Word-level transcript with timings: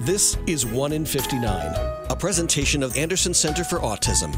This 0.00 0.38
is 0.46 0.64
1 0.64 0.94
in 0.94 1.04
59, 1.04 2.06
a 2.08 2.16
presentation 2.16 2.82
of 2.82 2.96
Anderson 2.96 3.34
Center 3.34 3.62
for 3.62 3.80
Autism. 3.80 4.34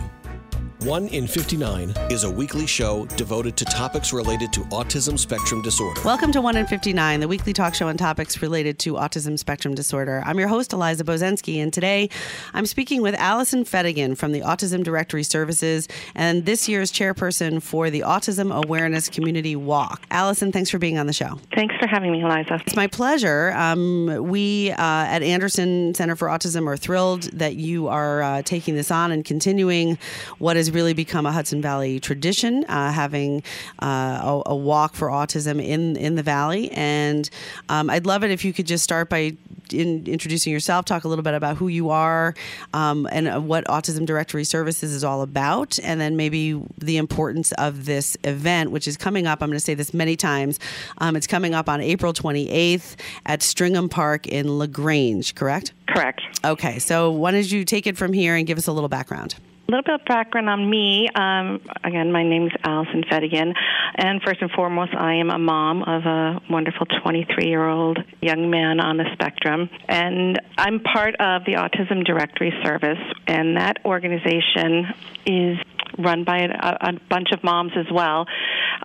1 0.84 1.08
in 1.08 1.28
59 1.28 1.94
is 2.10 2.24
a 2.24 2.30
weekly 2.30 2.66
show 2.66 3.06
devoted 3.06 3.56
to 3.56 3.64
topics 3.64 4.12
related 4.12 4.52
to 4.52 4.62
autism 4.64 5.16
spectrum 5.16 5.62
disorder. 5.62 6.00
Welcome 6.04 6.32
to 6.32 6.40
1 6.40 6.56
in 6.56 6.66
59, 6.66 7.20
the 7.20 7.28
weekly 7.28 7.52
talk 7.52 7.76
show 7.76 7.86
on 7.86 7.96
topics 7.96 8.42
related 8.42 8.80
to 8.80 8.94
autism 8.94 9.38
spectrum 9.38 9.76
disorder. 9.76 10.24
I'm 10.26 10.40
your 10.40 10.48
host, 10.48 10.72
Eliza 10.72 11.04
Bozensky, 11.04 11.62
and 11.62 11.72
today 11.72 12.10
I'm 12.52 12.66
speaking 12.66 13.00
with 13.00 13.14
Allison 13.14 13.64
Fedigan 13.64 14.16
from 14.16 14.32
the 14.32 14.40
Autism 14.40 14.82
Directory 14.82 15.22
Services 15.22 15.86
and 16.16 16.46
this 16.46 16.68
year's 16.68 16.90
chairperson 16.90 17.62
for 17.62 17.88
the 17.88 18.00
Autism 18.00 18.52
Awareness 18.52 19.08
Community 19.08 19.54
Walk. 19.54 20.02
Allison, 20.10 20.50
thanks 20.50 20.68
for 20.68 20.80
being 20.80 20.98
on 20.98 21.06
the 21.06 21.12
show. 21.12 21.38
Thanks 21.54 21.76
for 21.78 21.86
having 21.86 22.10
me, 22.10 22.22
Eliza. 22.22 22.60
It's 22.66 22.74
my 22.74 22.88
pleasure. 22.88 23.52
Um, 23.52 24.26
we 24.28 24.72
uh, 24.72 24.76
at 24.78 25.22
Anderson 25.22 25.94
Center 25.94 26.16
for 26.16 26.26
Autism 26.26 26.66
are 26.66 26.76
thrilled 26.76 27.22
that 27.34 27.54
you 27.54 27.86
are 27.86 28.22
uh, 28.22 28.42
taking 28.42 28.74
this 28.74 28.90
on 28.90 29.12
and 29.12 29.24
continuing 29.24 29.96
what 30.38 30.56
is 30.56 30.71
really 30.74 30.94
become 30.94 31.26
a 31.26 31.32
Hudson 31.32 31.62
Valley 31.62 32.00
tradition, 32.00 32.64
uh, 32.64 32.92
having 32.92 33.42
uh, 33.80 34.40
a, 34.46 34.50
a, 34.50 34.56
walk 34.56 34.94
for 34.94 35.08
autism 35.08 35.64
in 35.64 35.96
in 35.96 36.14
the 36.14 36.22
valley. 36.22 36.70
And 36.72 37.28
um, 37.68 37.90
I'd 37.90 38.06
love 38.06 38.24
it 38.24 38.30
if 38.30 38.44
you 38.44 38.52
could 38.52 38.66
just 38.66 38.84
start 38.84 39.08
by 39.08 39.36
in 39.72 40.06
introducing 40.06 40.52
yourself, 40.52 40.84
talk 40.84 41.04
a 41.04 41.08
little 41.08 41.22
bit 41.22 41.34
about 41.34 41.56
who 41.56 41.68
you 41.68 41.90
are 41.90 42.34
um, 42.74 43.08
and 43.10 43.48
what 43.48 43.64
Autism 43.66 44.06
Directory 44.06 44.44
Services 44.44 44.92
is 44.92 45.04
all 45.04 45.22
about, 45.22 45.78
and 45.82 46.00
then 46.00 46.16
maybe 46.16 46.60
the 46.78 46.96
importance 46.96 47.52
of 47.52 47.84
this 47.84 48.16
event, 48.24 48.70
which 48.70 48.86
is 48.86 48.96
coming 48.96 49.26
up. 49.26 49.42
I'm 49.42 49.48
going 49.48 49.56
to 49.56 49.60
say 49.60 49.74
this 49.74 49.94
many 49.94 50.16
times. 50.16 50.58
Um, 50.98 51.16
it's 51.16 51.26
coming 51.26 51.54
up 51.54 51.68
on 51.68 51.80
April 51.80 52.12
28th 52.12 52.96
at 53.26 53.40
Stringham 53.40 53.90
Park 53.90 54.26
in 54.26 54.58
LaGrange, 54.58 55.34
correct? 55.34 55.72
Correct. 55.88 56.20
Okay, 56.44 56.78
so 56.78 57.10
why 57.10 57.30
don't 57.30 57.50
you 57.50 57.64
take 57.64 57.86
it 57.86 57.96
from 57.96 58.12
here 58.12 58.34
and 58.34 58.46
give 58.46 58.58
us 58.58 58.66
a 58.66 58.72
little 58.72 58.88
background? 58.88 59.34
Little 59.72 59.84
bit 59.84 60.00
of 60.02 60.04
background 60.04 60.50
on 60.50 60.68
me. 60.68 61.08
Um, 61.14 61.62
again, 61.82 62.12
my 62.12 62.22
name 62.22 62.44
is 62.44 62.52
Allison 62.62 63.04
Fedigan, 63.10 63.54
and 63.94 64.20
first 64.22 64.42
and 64.42 64.50
foremost, 64.50 64.92
I 64.94 65.14
am 65.14 65.30
a 65.30 65.38
mom 65.38 65.82
of 65.82 66.04
a 66.04 66.42
wonderful 66.50 66.84
23 66.84 67.46
year 67.46 67.66
old 67.66 67.98
young 68.20 68.50
man 68.50 68.80
on 68.80 68.98
the 68.98 69.06
spectrum, 69.14 69.70
and 69.88 70.38
I'm 70.58 70.80
part 70.80 71.14
of 71.14 71.46
the 71.46 71.52
Autism 71.52 72.04
Directory 72.04 72.52
Service, 72.62 72.98
and 73.26 73.56
that 73.56 73.78
organization 73.86 74.92
is 75.24 75.56
run 75.98 76.24
by 76.24 76.40
a, 76.40 76.88
a 76.88 76.92
bunch 77.08 77.28
of 77.32 77.42
moms 77.42 77.72
as 77.74 77.86
well, 77.90 78.26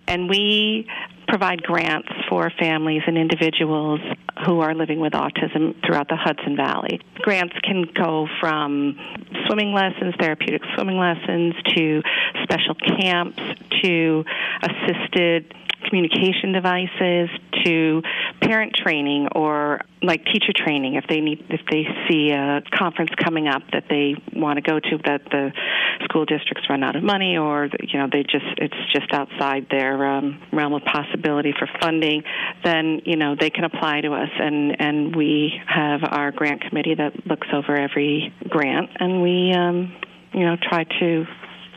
and 0.06 0.26
we 0.26 0.88
provide 1.28 1.62
grants 1.62 2.08
for 2.28 2.50
families 2.58 3.02
and 3.06 3.16
individuals 3.16 4.00
who 4.46 4.60
are 4.60 4.74
living 4.74 4.98
with 5.00 5.12
autism 5.12 5.74
throughout 5.84 6.08
the 6.08 6.16
Hudson 6.16 6.56
Valley. 6.56 7.00
Grants 7.16 7.54
can 7.62 7.84
go 7.94 8.26
from 8.40 8.96
swimming 9.46 9.72
lessons, 9.72 10.14
therapeutic 10.18 10.62
swimming 10.74 10.98
lessons, 10.98 11.54
to 11.76 12.02
special 12.42 12.74
camps, 12.74 13.38
to 13.82 14.24
assisted 14.62 15.54
communication 15.88 16.52
devices 16.52 17.28
to 17.64 18.02
parent 18.40 18.74
training 18.76 19.28
or 19.34 19.80
like 20.02 20.24
teacher 20.26 20.52
training 20.54 20.94
if 20.94 21.04
they 21.08 21.20
need 21.20 21.44
if 21.48 21.60
they 21.70 21.84
see 22.08 22.30
a 22.30 22.62
conference 22.76 23.10
coming 23.22 23.48
up 23.48 23.62
that 23.72 23.84
they 23.88 24.14
want 24.34 24.56
to 24.56 24.62
go 24.62 24.78
to 24.78 24.98
that 25.04 25.22
the 25.30 25.50
school 26.04 26.24
districts 26.24 26.64
run 26.70 26.84
out 26.84 26.94
of 26.94 27.02
money 27.02 27.36
or 27.36 27.68
you 27.80 27.98
know 27.98 28.08
they 28.10 28.22
just 28.22 28.46
it's 28.58 28.76
just 28.92 29.12
outside 29.12 29.66
their 29.70 30.06
um, 30.06 30.40
realm 30.52 30.74
of 30.74 30.82
possibility 30.84 31.52
for 31.58 31.68
funding 31.80 32.22
then 32.64 33.00
you 33.04 33.16
know 33.16 33.34
they 33.38 33.50
can 33.50 33.64
apply 33.64 34.00
to 34.00 34.12
us 34.12 34.30
and 34.38 34.80
and 34.80 35.16
we 35.16 35.52
have 35.66 36.00
our 36.04 36.30
grant 36.30 36.60
committee 36.60 36.94
that 36.94 37.12
looks 37.26 37.48
over 37.52 37.74
every 37.74 38.32
grant 38.48 38.90
and 39.00 39.22
we 39.22 39.52
um, 39.52 39.92
you 40.32 40.44
know 40.44 40.56
try 40.62 40.84
to 40.84 41.24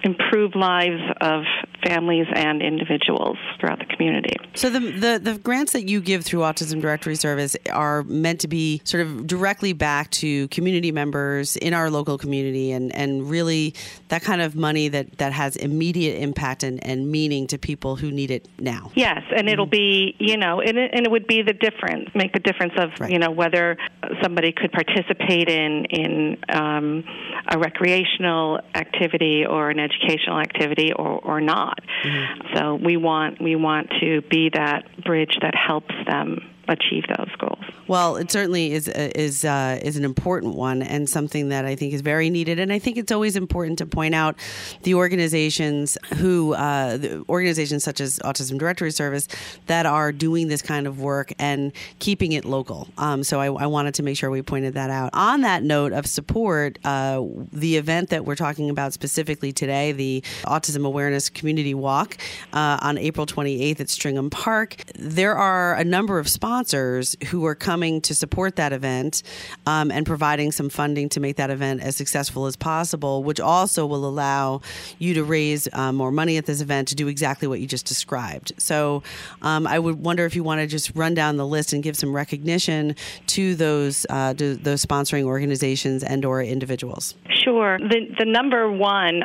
improve 0.04 0.56
lives 0.56 1.02
of 1.22 1.44
families 1.84 2.28
and 2.34 2.62
individuals 2.62 3.38
throughout 3.60 3.80
the 3.80 3.86
community. 3.86 4.36
So 4.54 4.70
the, 4.70 4.80
the, 4.80 5.20
the 5.22 5.40
grants 5.40 5.74
that 5.74 5.88
you 5.88 6.02
give 6.02 6.24
through 6.24 6.42
Autism 6.42 6.82
Directory 6.82 7.16
Service 7.16 7.56
are 7.72 8.04
meant 8.04 8.40
to 8.42 8.48
be 8.48 8.82
sort 8.84 9.06
of 9.06 9.28
directly 9.28 9.74
back 9.74 10.12
to 10.12 10.48
community 10.50 10.92
members 10.92 11.56
in 11.58 11.74
our 11.74 11.90
local 11.90 12.18
community 12.18 12.72
and, 12.72 12.94
and 12.96 13.30
really 13.30 13.74
that 14.10 14.22
kind 14.22 14.42
of 14.42 14.56
money 14.56 14.88
that, 14.90 15.18
that 15.18 15.34
has 15.34 15.56
immediate 15.56 16.20
impact 16.22 16.64
and, 16.64 16.84
and 16.86 17.12
meaning 17.12 17.48
to 17.48 17.58
people 17.58 17.96
who 17.96 18.12
need 18.12 18.32
it 18.32 18.48
now. 18.60 18.92
Yes, 18.96 19.22
and 19.36 19.50
it'll 19.50 19.66
be, 19.66 20.16
you 20.20 20.38
know, 20.38 20.62
and 20.62 20.78
it, 20.78 20.92
and 20.94 21.06
it 21.06 21.12
would 21.12 21.28
be 21.28 21.42
the 21.42 21.54
difference, 21.54 22.10
make 22.16 22.34
the 22.34 22.40
difference 22.40 22.74
of, 22.78 22.90
right. 23.00 23.12
you 23.12 23.20
know, 23.20 23.32
whether 23.32 23.78
somebody 24.22 24.52
could 24.52 24.72
participate 24.72 25.50
in, 25.50 25.86
in 25.86 26.38
um, 26.50 27.04
a 27.48 27.58
recreational 27.58 28.60
activity 28.76 29.46
or 29.46 29.70
an 29.70 29.80
educational 29.80 29.91
activity 30.40 30.94
or, 30.94 31.20
or 31.20 31.42
not. 31.42 31.80
Mm-hmm. 32.04 32.56
So 32.56 32.76
we 32.76 32.98
want 32.98 33.42
we 33.42 33.56
want 33.56 33.90
to 34.02 34.22
be 34.22 34.50
that 34.54 35.04
bridge 35.04 35.38
that 35.42 35.56
helps 35.56 35.94
them 36.08 36.51
achieve 36.72 37.04
those 37.08 37.30
goals. 37.38 37.60
Well, 37.88 38.16
it 38.16 38.32
certainly 38.32 38.72
is 38.72 38.88
uh, 38.88 39.12
is 39.16 39.44
uh, 39.44 39.80
is 39.84 39.98
an 39.98 40.06
important 40.06 40.56
one 40.56 40.82
and 40.82 41.10
something 41.10 41.50
that 41.50 41.66
I 41.66 41.76
think 41.76 41.94
is 41.94 42.02
very 42.02 42.30
needed. 42.30 42.58
And 42.58 42.72
I 42.72 42.80
think 42.80 42.98
it's 42.98 43.12
always 43.12 43.36
important 43.36 43.80
to 43.80 43.86
point 43.86 44.16
out 44.16 44.38
the 44.84 44.96
organizations 44.96 45.98
who 46.16 46.54
uh, 46.54 46.98
the 46.98 47.26
organizations 47.28 47.84
such 47.84 48.00
as 48.00 48.20
Autism 48.20 48.58
Directory 48.58 48.92
Service 48.92 49.28
that 49.68 49.86
are 49.86 50.14
doing 50.14 50.48
this 50.48 50.62
kind 50.62 50.88
of 50.88 51.02
work 51.02 51.34
and 51.38 51.74
keeping 52.00 52.32
it 52.32 52.46
local. 52.46 52.88
Um, 52.98 53.24
so 53.24 53.40
I, 53.42 53.48
I, 53.48 53.66
wanted 53.66 53.94
to 53.96 54.04
make 54.04 54.18
sure 54.18 54.30
we 54.30 54.42
pointed 54.42 54.74
that 54.76 54.90
out. 54.90 55.10
On 55.14 55.42
that 55.42 55.64
note 55.64 55.92
of 55.92 56.06
support, 56.06 56.78
uh, 56.84 57.22
the 57.52 57.78
event 57.78 58.10
that 58.10 58.26
we're 58.26 58.36
talking 58.36 58.70
about 58.70 58.94
specifically 58.94 59.52
today, 59.52 59.92
the 59.92 60.22
Autism 60.44 60.86
Awareness 60.86 61.30
Community 61.30 61.74
Walk 61.74 62.18
uh, 62.54 62.78
on 62.82 62.98
April 62.98 63.26
28th 63.26 63.80
at 63.80 63.90
Stringham 63.90 64.30
Park, 64.30 64.78
there 64.96 65.36
are 65.36 65.76
a 65.76 65.84
number 65.84 66.20
of 66.20 66.30
sponsors 66.30 66.61
sponsors 66.62 67.16
who 67.30 67.44
are 67.46 67.56
coming 67.56 68.00
to 68.02 68.14
support 68.14 68.56
that 68.56 68.72
event 68.72 69.24
um, 69.66 69.90
and 69.90 70.06
providing 70.06 70.52
some 70.52 70.70
funding 70.70 71.10
to 71.10 71.20
make 71.20 71.38
that 71.38 71.50
event 71.50 71.82
as 71.82 71.96
successful 71.96 72.46
as 72.46 72.56
possible, 72.56 73.24
which 73.24 73.40
also 73.40 73.88
will 73.88 74.06
allow 74.06 74.62
you 75.00 75.16
to 75.16 75.24
raise 75.24 75.68
uh, 75.74 75.92
more 75.92 76.12
money 76.12 76.38
at 76.38 76.46
this 76.46 76.62
event 76.62 76.88
to 76.88 76.96
do 76.96 77.08
exactly 77.08 77.48
what 77.48 77.60
you 77.60 77.66
just 77.66 77.88
described. 77.88 78.54
So 78.58 79.02
um, 79.42 79.66
I 79.66 79.80
would 79.80 80.00
wonder 80.04 80.26
if 80.26 80.36
you 80.36 80.44
want 80.44 80.62
to 80.62 80.68
just 80.68 80.92
run 80.96 81.16
down 81.16 81.38
the 81.38 81.48
list 81.48 81.74
and 81.74 81.82
give 81.82 81.96
some 81.98 82.16
recognition 82.16 82.96
to 83.28 83.56
those 83.56 84.06
uh, 84.12 84.36
to 84.36 84.56
those 84.56 84.86
sponsoring 84.86 85.24
organizations 85.24 86.04
and 86.04 86.24
or 86.26 86.44
individuals. 86.44 87.16
Sure. 87.44 87.80
The, 87.80 88.16
the 88.20 88.26
number 88.26 88.72
one 88.72 89.24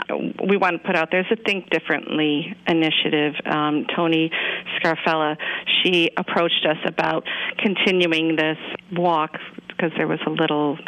we 0.48 0.56
want 0.56 0.80
to 0.80 0.86
put 0.86 0.96
out 0.96 1.10
there 1.10 1.20
is 1.20 1.26
the 1.28 1.36
Think 1.36 1.68
Differently 1.68 2.56
initiative. 2.66 3.34
Um, 3.44 3.86
Tony 3.94 4.30
Scarfella, 4.76 5.36
she 5.82 6.10
approached 6.16 6.66
us 6.66 6.78
about 6.86 7.25
continuing 7.58 8.36
this 8.36 8.58
walk 8.92 9.38
because 9.68 9.92
there 9.96 10.06
was 10.06 10.20
a 10.26 10.30
little 10.30 10.78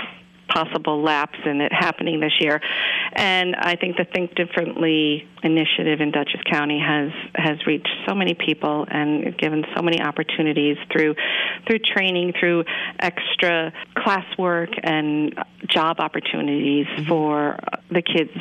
possible 0.48 1.02
lapse 1.02 1.38
in 1.44 1.60
it 1.60 1.72
happening 1.72 2.20
this 2.20 2.32
year. 2.40 2.60
And 3.12 3.54
I 3.54 3.76
think 3.76 3.96
the 3.96 4.04
Think 4.04 4.34
Differently 4.34 5.28
initiative 5.42 6.00
in 6.00 6.10
Dutchess 6.10 6.40
County 6.50 6.80
has 6.80 7.10
has 7.34 7.64
reached 7.66 7.88
so 8.08 8.14
many 8.14 8.34
people 8.34 8.86
and 8.90 9.36
given 9.38 9.64
so 9.76 9.82
many 9.82 10.00
opportunities 10.00 10.76
through 10.90 11.14
through 11.66 11.78
training, 11.80 12.32
through 12.38 12.64
extra 12.98 13.72
classwork 13.96 14.74
and 14.82 15.34
job 15.68 16.00
opportunities 16.00 16.86
mm-hmm. 16.86 17.08
for 17.08 17.58
the 17.90 18.02
kids, 18.02 18.32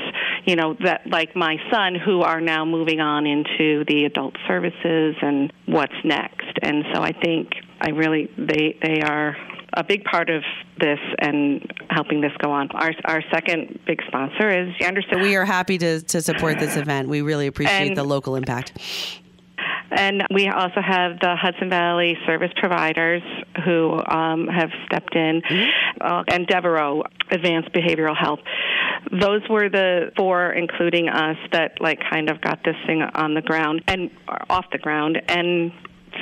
you 0.46 0.56
know, 0.56 0.76
that 0.84 1.08
like 1.08 1.36
my 1.36 1.58
son 1.72 1.96
who 1.96 2.22
are 2.22 2.42
now 2.42 2.66
moving 2.66 3.00
on 3.00 3.26
into 3.28 3.84
the 3.86 4.06
adult 4.06 4.36
services 4.48 5.16
and 5.22 5.52
what's 5.66 5.94
next. 6.04 6.58
And 6.62 6.86
so 6.94 7.02
I 7.02 7.12
think 7.12 7.52
I 7.82 7.90
really 7.90 8.30
they 8.38 8.78
they 8.82 9.02
are 9.02 9.36
a 9.74 9.84
big 9.84 10.04
part 10.04 10.30
of 10.30 10.44
this 10.80 11.00
and 11.20 11.72
helping 11.90 12.22
this 12.22 12.32
go 12.40 12.52
on. 12.52 12.70
Our, 12.72 12.92
our 13.06 13.22
second 13.32 13.80
big 13.86 14.02
sponsor 14.08 14.50
is 14.50 14.74
Anderson. 14.82 15.22
We 15.22 15.36
are 15.36 15.46
happy 15.46 15.78
to, 15.78 16.02
to 16.02 16.22
support 16.22 16.58
this 16.58 16.78
event. 16.78 17.10
We 17.10 17.22
really 17.22 17.48
appreciate 17.48 17.90
and, 17.90 17.98
the 17.98 18.04
local 18.04 18.36
impact. 18.36 18.74
And 19.92 20.24
we 20.34 20.48
also 20.50 20.82
have 20.82 21.20
the 21.20 21.36
Hudson 21.36 21.70
Valley 21.70 22.18
service 22.26 22.52
providers 22.58 23.22
who 23.64 24.02
um, 24.06 24.48
have 24.48 24.70
stepped 24.86 25.16
in, 25.16 25.42
mm-hmm. 25.42 26.02
uh, 26.02 26.24
and 26.28 26.46
Devereux 26.46 27.04
Advanced 27.32 27.72
Behavioral 27.72 28.18
Health. 28.18 28.40
Those 29.12 29.42
were 29.50 29.70
the 29.70 30.12
four, 30.18 30.52
including 30.52 31.08
us, 31.08 31.38
that 31.54 31.80
like 31.80 32.00
kind 32.10 32.30
of 32.30 32.42
got 32.42 32.60
this 32.66 32.76
thing 32.86 33.02
on 33.02 33.34
the 33.34 33.42
ground 33.42 33.84
and 33.88 34.12
off 34.50 34.66
the 34.72 34.78
ground. 34.78 35.22
And 35.30 35.72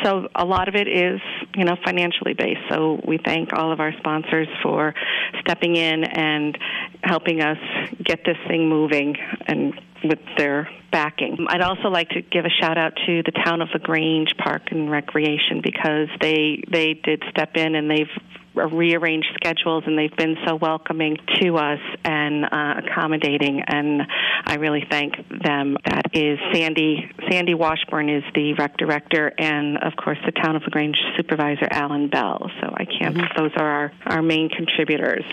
so 0.05 0.27
a 0.35 0.45
lot 0.45 0.67
of 0.67 0.75
it 0.75 0.87
is, 0.87 1.19
you 1.55 1.65
know, 1.65 1.75
financially 1.83 2.33
based. 2.33 2.61
So 2.69 3.01
we 3.05 3.17
thank 3.17 3.49
all 3.53 3.71
of 3.71 3.79
our 3.79 3.91
sponsors 3.97 4.47
for 4.61 4.93
stepping 5.41 5.75
in 5.75 6.03
and 6.03 6.57
helping 7.01 7.41
us 7.41 7.57
get 8.03 8.19
this 8.23 8.37
thing 8.47 8.69
moving 8.69 9.15
and 9.47 9.73
with 10.03 10.19
their 10.37 10.69
backing. 10.91 11.47
I'd 11.49 11.61
also 11.61 11.89
like 11.89 12.09
to 12.09 12.21
give 12.21 12.45
a 12.45 12.49
shout 12.61 12.77
out 12.77 12.93
to 13.07 13.23
the 13.23 13.31
town 13.43 13.61
of 13.61 13.69
LaGrange 13.73 14.35
Park 14.37 14.63
and 14.71 14.89
Recreation 14.91 15.61
because 15.63 16.09
they 16.21 16.63
they 16.71 16.93
did 16.93 17.23
step 17.31 17.55
in 17.55 17.75
and 17.75 17.89
they've 17.89 18.07
rearranged 18.55 19.27
schedules, 19.35 19.83
and 19.85 19.97
they've 19.97 20.15
been 20.15 20.37
so 20.47 20.55
welcoming 20.55 21.17
to 21.41 21.55
us 21.57 21.79
and 22.03 22.45
uh, 22.45 22.81
accommodating. 22.85 23.61
And 23.67 24.03
I 24.45 24.55
really 24.55 24.85
thank 24.89 25.15
them. 25.43 25.77
That 25.85 26.07
is 26.13 26.39
Sandy. 26.53 27.09
Sandy 27.29 27.53
Washburn 27.53 28.09
is 28.09 28.23
the 28.33 28.53
rec 28.53 28.77
director, 28.77 29.31
and 29.37 29.77
of 29.77 29.93
course 29.95 30.17
the 30.25 30.31
town 30.31 30.55
of 30.55 30.63
LaGrange 30.63 30.97
supervisor 31.17 31.67
Alan 31.71 32.09
Bell. 32.09 32.49
So 32.61 32.73
I 32.73 32.85
can't. 32.85 33.15
Mm-hmm. 33.15 33.41
Those 33.41 33.51
are 33.57 33.67
our, 33.67 33.91
our 34.05 34.21
main 34.21 34.49
contributors. 34.49 35.23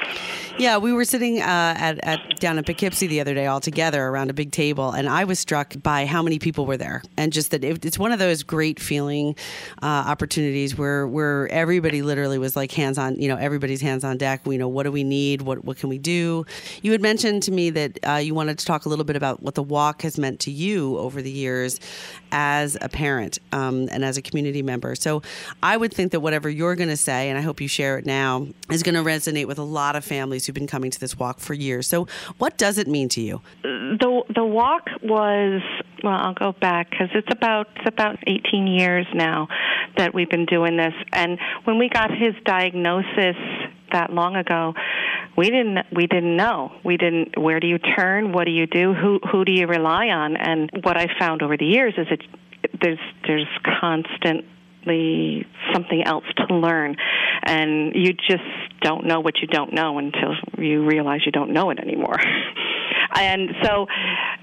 Yeah, 0.58 0.78
we 0.78 0.92
were 0.92 1.04
sitting 1.04 1.40
uh, 1.40 1.74
at, 1.78 2.04
at 2.04 2.40
down 2.40 2.58
in 2.58 2.64
Poughkeepsie 2.64 3.06
the 3.06 3.20
other 3.20 3.34
day 3.34 3.46
all 3.46 3.60
together 3.60 4.04
around 4.04 4.30
a 4.30 4.34
big 4.34 4.52
table, 4.52 4.90
and 4.90 5.08
I 5.08 5.24
was 5.24 5.38
struck 5.38 5.74
by 5.82 6.06
how 6.06 6.22
many 6.22 6.38
people 6.38 6.66
were 6.66 6.76
there, 6.76 7.02
and 7.16 7.32
just 7.32 7.52
that 7.52 7.64
it, 7.64 7.84
it's 7.84 7.98
one 7.98 8.12
of 8.12 8.18
those 8.18 8.42
great 8.42 8.80
feeling 8.80 9.36
uh, 9.82 9.86
opportunities 9.86 10.76
where 10.76 11.06
where 11.06 11.48
everybody 11.48 12.02
literally 12.02 12.38
was 12.38 12.56
like 12.56 12.72
hands 12.72 12.98
on, 12.98 13.11
you 13.18 13.28
know, 13.28 13.36
everybody's 13.36 13.80
hands 13.80 14.04
on 14.04 14.16
deck. 14.16 14.46
We 14.46 14.58
know 14.58 14.68
what 14.68 14.84
do 14.84 14.92
we 14.92 15.04
need, 15.04 15.42
what 15.42 15.64
what 15.64 15.78
can 15.78 15.88
we 15.88 15.98
do. 15.98 16.44
You 16.82 16.92
had 16.92 17.00
mentioned 17.00 17.42
to 17.44 17.52
me 17.52 17.70
that 17.70 17.98
uh, 18.06 18.14
you 18.16 18.34
wanted 18.34 18.58
to 18.58 18.66
talk 18.66 18.86
a 18.86 18.88
little 18.88 19.04
bit 19.04 19.16
about 19.16 19.42
what 19.42 19.54
the 19.54 19.62
walk 19.62 20.02
has 20.02 20.18
meant 20.18 20.40
to 20.40 20.50
you 20.50 20.98
over 20.98 21.22
the 21.22 21.30
years 21.30 21.80
as 22.30 22.76
a 22.80 22.88
parent 22.88 23.38
um, 23.52 23.88
and 23.90 24.04
as 24.04 24.16
a 24.16 24.22
community 24.22 24.62
member. 24.62 24.94
So 24.94 25.22
I 25.62 25.76
would 25.76 25.92
think 25.92 26.12
that 26.12 26.20
whatever 26.20 26.48
you're 26.48 26.74
going 26.76 26.88
to 26.88 26.96
say, 26.96 27.28
and 27.28 27.38
I 27.38 27.42
hope 27.42 27.60
you 27.60 27.68
share 27.68 27.98
it 27.98 28.06
now, 28.06 28.46
is 28.70 28.82
going 28.82 28.94
to 28.94 29.02
resonate 29.02 29.46
with 29.46 29.58
a 29.58 29.64
lot 29.64 29.96
of 29.96 30.04
families 30.04 30.46
who've 30.46 30.54
been 30.54 30.66
coming 30.66 30.90
to 30.90 31.00
this 31.00 31.18
walk 31.18 31.40
for 31.40 31.54
years. 31.54 31.86
So 31.86 32.06
what 32.38 32.58
does 32.58 32.78
it 32.78 32.88
mean 32.88 33.08
to 33.10 33.20
you? 33.20 33.40
The 33.62 34.22
the 34.34 34.44
walk 34.44 34.88
was 35.02 35.62
well, 36.02 36.18
I'll 36.20 36.34
go 36.34 36.52
back 36.52 36.90
because 36.90 37.08
it's 37.14 37.28
about 37.30 37.68
it's 37.76 37.86
about 37.86 38.18
18 38.26 38.66
years 38.66 39.06
now 39.14 39.48
that 39.96 40.14
we've 40.14 40.30
been 40.30 40.46
doing 40.46 40.76
this. 40.76 40.94
And 41.12 41.38
when 41.64 41.78
we 41.78 41.88
got 41.88 42.10
his 42.10 42.34
diagnosis 42.44 43.01
that 43.92 44.12
long 44.12 44.36
ago, 44.36 44.74
we 45.36 45.46
didn't 45.46 45.78
we 45.94 46.06
didn't 46.06 46.36
know. 46.36 46.72
We 46.84 46.96
didn't. 46.96 47.38
Where 47.38 47.60
do 47.60 47.66
you 47.66 47.78
turn? 47.78 48.32
What 48.32 48.44
do 48.44 48.50
you 48.50 48.66
do? 48.66 48.94
Who 48.94 49.20
who 49.30 49.44
do 49.44 49.52
you 49.52 49.66
rely 49.66 50.08
on? 50.08 50.36
And 50.36 50.70
what 50.82 50.96
I 50.96 51.06
found 51.18 51.42
over 51.42 51.56
the 51.56 51.66
years 51.66 51.94
is 51.96 52.06
that 52.10 52.20
there's 52.80 52.98
there's 53.26 53.48
constantly 53.80 55.46
something 55.72 56.02
else 56.04 56.24
to 56.36 56.54
learn 56.54 56.96
and 57.44 57.92
you 57.94 58.12
just 58.12 58.42
don't 58.80 59.06
know 59.06 59.20
what 59.20 59.38
you 59.40 59.46
don't 59.46 59.72
know 59.72 59.98
until 59.98 60.34
you 60.58 60.84
realize 60.84 61.20
you 61.24 61.32
don't 61.32 61.52
know 61.52 61.70
it 61.70 61.78
anymore 61.78 62.18
and 63.16 63.50
so 63.62 63.86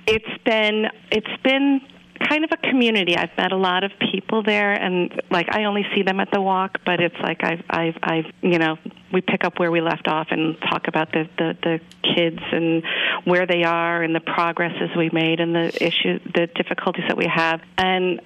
it's 0.07 0.43
been 0.45 0.85
it's 1.11 1.41
been 1.43 1.81
kind 2.27 2.43
of 2.43 2.51
a 2.51 2.57
community. 2.57 3.15
I've 3.15 3.35
met 3.37 3.51
a 3.51 3.57
lot 3.57 3.83
of 3.83 3.91
people 4.11 4.43
there, 4.43 4.73
and 4.73 5.21
like 5.29 5.47
I 5.51 5.65
only 5.65 5.85
see 5.95 6.03
them 6.03 6.19
at 6.19 6.29
the 6.31 6.41
walk, 6.41 6.79
but 6.85 6.99
it's 6.99 7.15
like 7.21 7.43
I've 7.43 7.63
I've 7.69 7.97
I've 8.01 8.25
you 8.41 8.59
know 8.59 8.77
we 9.11 9.21
pick 9.21 9.43
up 9.43 9.59
where 9.59 9.71
we 9.71 9.81
left 9.81 10.07
off 10.07 10.27
and 10.31 10.57
talk 10.61 10.87
about 10.87 11.11
the 11.11 11.27
the, 11.37 11.57
the 11.63 11.79
kids 12.15 12.39
and 12.51 12.83
where 13.25 13.45
they 13.45 13.63
are 13.63 14.03
and 14.03 14.13
the 14.13 14.19
progresses 14.19 14.89
we 14.97 15.09
made 15.11 15.39
and 15.39 15.55
the 15.55 15.67
issues, 15.83 16.21
the 16.33 16.47
difficulties 16.55 17.05
that 17.07 17.17
we 17.17 17.27
have, 17.27 17.61
and 17.77 18.21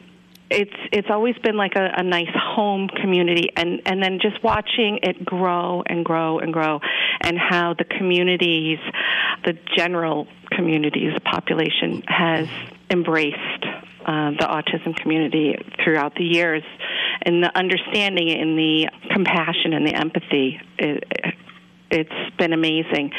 it's 0.50 0.76
it's 0.92 1.08
always 1.10 1.36
been 1.38 1.58
like 1.58 1.76
a, 1.76 1.94
a 1.98 2.04
nice 2.04 2.34
home 2.36 2.88
community 2.88 3.50
and 3.56 3.82
and 3.86 4.02
then 4.02 4.20
just 4.22 4.44
watching 4.44 5.00
it 5.02 5.26
grow 5.26 5.84
and 5.86 6.06
grow 6.06 6.40
and 6.40 6.54
grow 6.54 6.80
and 7.22 7.38
how 7.38 7.74
the 7.74 7.84
communities 7.84 8.80
the 9.46 9.58
general 9.76 10.28
communities 10.52 11.14
population 11.26 12.04
has 12.08 12.48
embraced 12.94 13.66
uh, 14.06 14.32
the 14.32 14.48
autism 14.48 14.96
community 14.96 15.56
throughout 15.84 16.16
the 16.16 16.24
years. 16.24 16.64
And 17.24 17.44
the 17.44 17.52
understanding 17.58 18.30
and 18.30 18.58
the 18.58 18.90
compassion 19.12 19.74
and 19.74 19.88
the 19.88 19.96
empathy 19.96 20.60
it, 20.78 21.04
it's 21.90 22.36
been 22.38 22.54
amazing. 22.54 23.12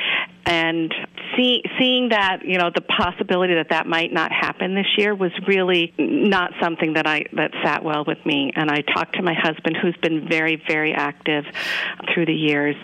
And 0.47 0.93
see, 1.37 1.63
seeing 1.79 2.09
that 2.11 2.45
you 2.45 2.59
know 2.59 2.71
the 2.75 2.81
possibility 2.81 3.55
that 3.55 3.71
that 3.71 3.87
might 3.87 4.13
not 4.13 4.33
happen 4.33 4.75
this 4.75 4.87
year 4.97 5.15
was 5.15 5.33
really 5.47 5.93
not 5.99 6.53
something 6.61 6.95
that 6.95 7.07
I 7.07 7.25
that 7.33 7.53
sat 7.65 7.85
well 7.85 8.05
with 8.07 8.25
me. 8.25 8.53
And 8.55 8.71
I 8.71 8.83
talked 8.83 9.17
to 9.17 9.23
my 9.23 9.35
husband, 9.35 9.77
who's 9.81 9.97
been 9.97 10.29
very 10.29 10.63
very 10.69 10.93
active 10.93 11.45
through 12.13 12.27
the 12.27 12.35
years, 12.35 12.77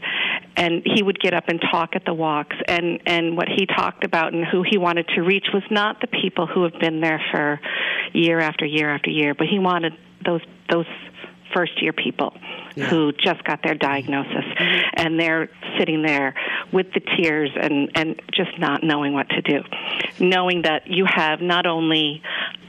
and 0.56 0.82
he 0.84 1.02
would 1.02 1.18
get 1.20 1.34
up 1.34 1.48
and 1.48 1.60
talk 1.70 1.90
at 1.94 2.04
the 2.04 2.14
walks. 2.14 2.56
And 2.66 3.00
and 3.06 3.36
what 3.36 3.48
he 3.48 3.66
talked 3.66 4.04
about 4.04 4.32
and 4.32 4.44
who 4.44 4.62
he 4.68 4.78
wanted 4.78 5.08
to 5.14 5.22
reach 5.22 5.46
was 5.52 5.62
not 5.70 6.00
the 6.00 6.08
people 6.08 6.46
who 6.46 6.64
have 6.64 6.78
been 6.80 7.00
there 7.00 7.22
for 7.30 7.60
year 8.12 8.40
after 8.40 8.64
year 8.64 8.90
after 8.90 9.10
year, 9.10 9.34
but 9.34 9.46
he 9.46 9.58
wanted 9.58 9.94
those 10.24 10.42
those 10.70 10.86
first 11.54 11.82
year 11.82 11.92
people 11.92 12.34
yeah. 12.74 12.86
who 12.86 13.12
just 13.12 13.42
got 13.44 13.62
their 13.62 13.74
diagnosis 13.74 14.44
and 14.94 15.18
they're 15.18 15.48
sitting 15.78 16.02
there 16.02 16.34
with 16.72 16.92
the 16.92 17.00
tears 17.00 17.50
and 17.60 17.90
and 17.94 18.20
just 18.32 18.58
not 18.58 18.82
knowing 18.82 19.12
what 19.12 19.28
to 19.28 19.42
do 19.42 19.62
knowing 20.18 20.62
that 20.62 20.86
you 20.86 21.04
have 21.04 21.40
not 21.40 21.66
only 21.66 22.22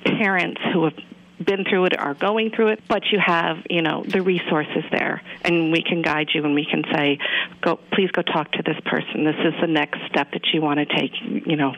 parents 0.03 0.61
who 0.73 0.85
have 0.85 0.93
been 1.43 1.65
through 1.65 1.85
it 1.85 1.99
are 1.99 2.13
going 2.13 2.51
through 2.51 2.69
it, 2.69 2.83
but 2.87 3.03
you 3.11 3.19
have, 3.23 3.57
you 3.69 3.81
know, 3.81 4.03
the 4.07 4.21
resources 4.21 4.83
there, 4.91 5.21
and 5.43 5.71
we 5.71 5.81
can 5.81 6.01
guide 6.01 6.29
you 6.33 6.43
and 6.43 6.53
we 6.53 6.65
can 6.65 6.83
say, 6.93 7.17
go, 7.61 7.79
please 7.93 8.11
go 8.11 8.21
talk 8.21 8.51
to 8.53 8.63
this 8.63 8.77
person. 8.85 9.25
This 9.25 9.35
is 9.43 9.53
the 9.59 9.67
next 9.67 9.99
step 10.09 10.31
that 10.31 10.45
you 10.53 10.61
want 10.61 10.79
to 10.79 10.85
take. 10.85 11.11
You 11.21 11.55
know, 11.55 11.73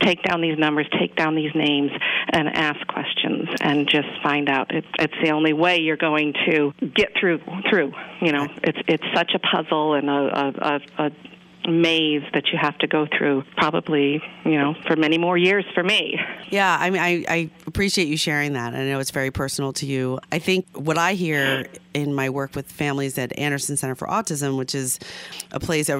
take 0.00 0.22
down 0.22 0.40
these 0.40 0.58
numbers, 0.58 0.86
take 0.98 1.16
down 1.16 1.34
these 1.34 1.54
names, 1.54 1.90
and 2.32 2.48
ask 2.48 2.86
questions, 2.86 3.48
and 3.60 3.88
just 3.88 4.08
find 4.22 4.48
out. 4.48 4.74
It, 4.74 4.84
it's 4.98 5.14
the 5.22 5.30
only 5.30 5.52
way 5.52 5.80
you're 5.80 5.96
going 5.96 6.34
to 6.48 6.72
get 6.94 7.12
through. 7.18 7.40
Through, 7.70 7.92
you 8.20 8.32
know, 8.32 8.46
it's 8.62 8.78
it's 8.86 9.04
such 9.14 9.32
a 9.34 9.38
puzzle 9.38 9.94
and 9.94 10.08
a, 10.08 10.82
a, 10.98 11.04
a 11.06 11.10
maze 11.68 12.22
that 12.32 12.48
you 12.52 12.58
have 12.58 12.76
to 12.78 12.86
go 12.86 13.06
through 13.06 13.44
probably 13.56 14.22
you 14.44 14.58
know 14.58 14.74
for 14.86 14.96
many 14.96 15.18
more 15.18 15.36
years 15.36 15.64
for 15.74 15.82
me. 15.82 16.18
Yeah 16.50 16.76
i 16.80 16.90
mean 16.90 17.02
i, 17.02 17.24
I 17.28 17.50
appreciate 17.66 18.08
you 18.08 18.16
sharing 18.16 18.54
that. 18.54 18.74
I 18.74 18.84
know 18.84 18.98
it's 19.00 19.10
very 19.10 19.30
personal 19.30 19.72
to 19.74 19.86
you. 19.86 20.18
I 20.32 20.38
think 20.38 20.66
what 20.74 20.98
i 20.98 21.14
hear 21.14 21.66
in 21.94 22.14
my 22.14 22.30
work 22.30 22.54
with 22.54 22.70
families 22.70 23.18
at 23.18 23.36
anderson 23.38 23.76
center 23.76 23.94
for 23.94 24.06
autism 24.08 24.56
which 24.56 24.74
is 24.74 24.98
a 25.52 25.60
place 25.60 25.90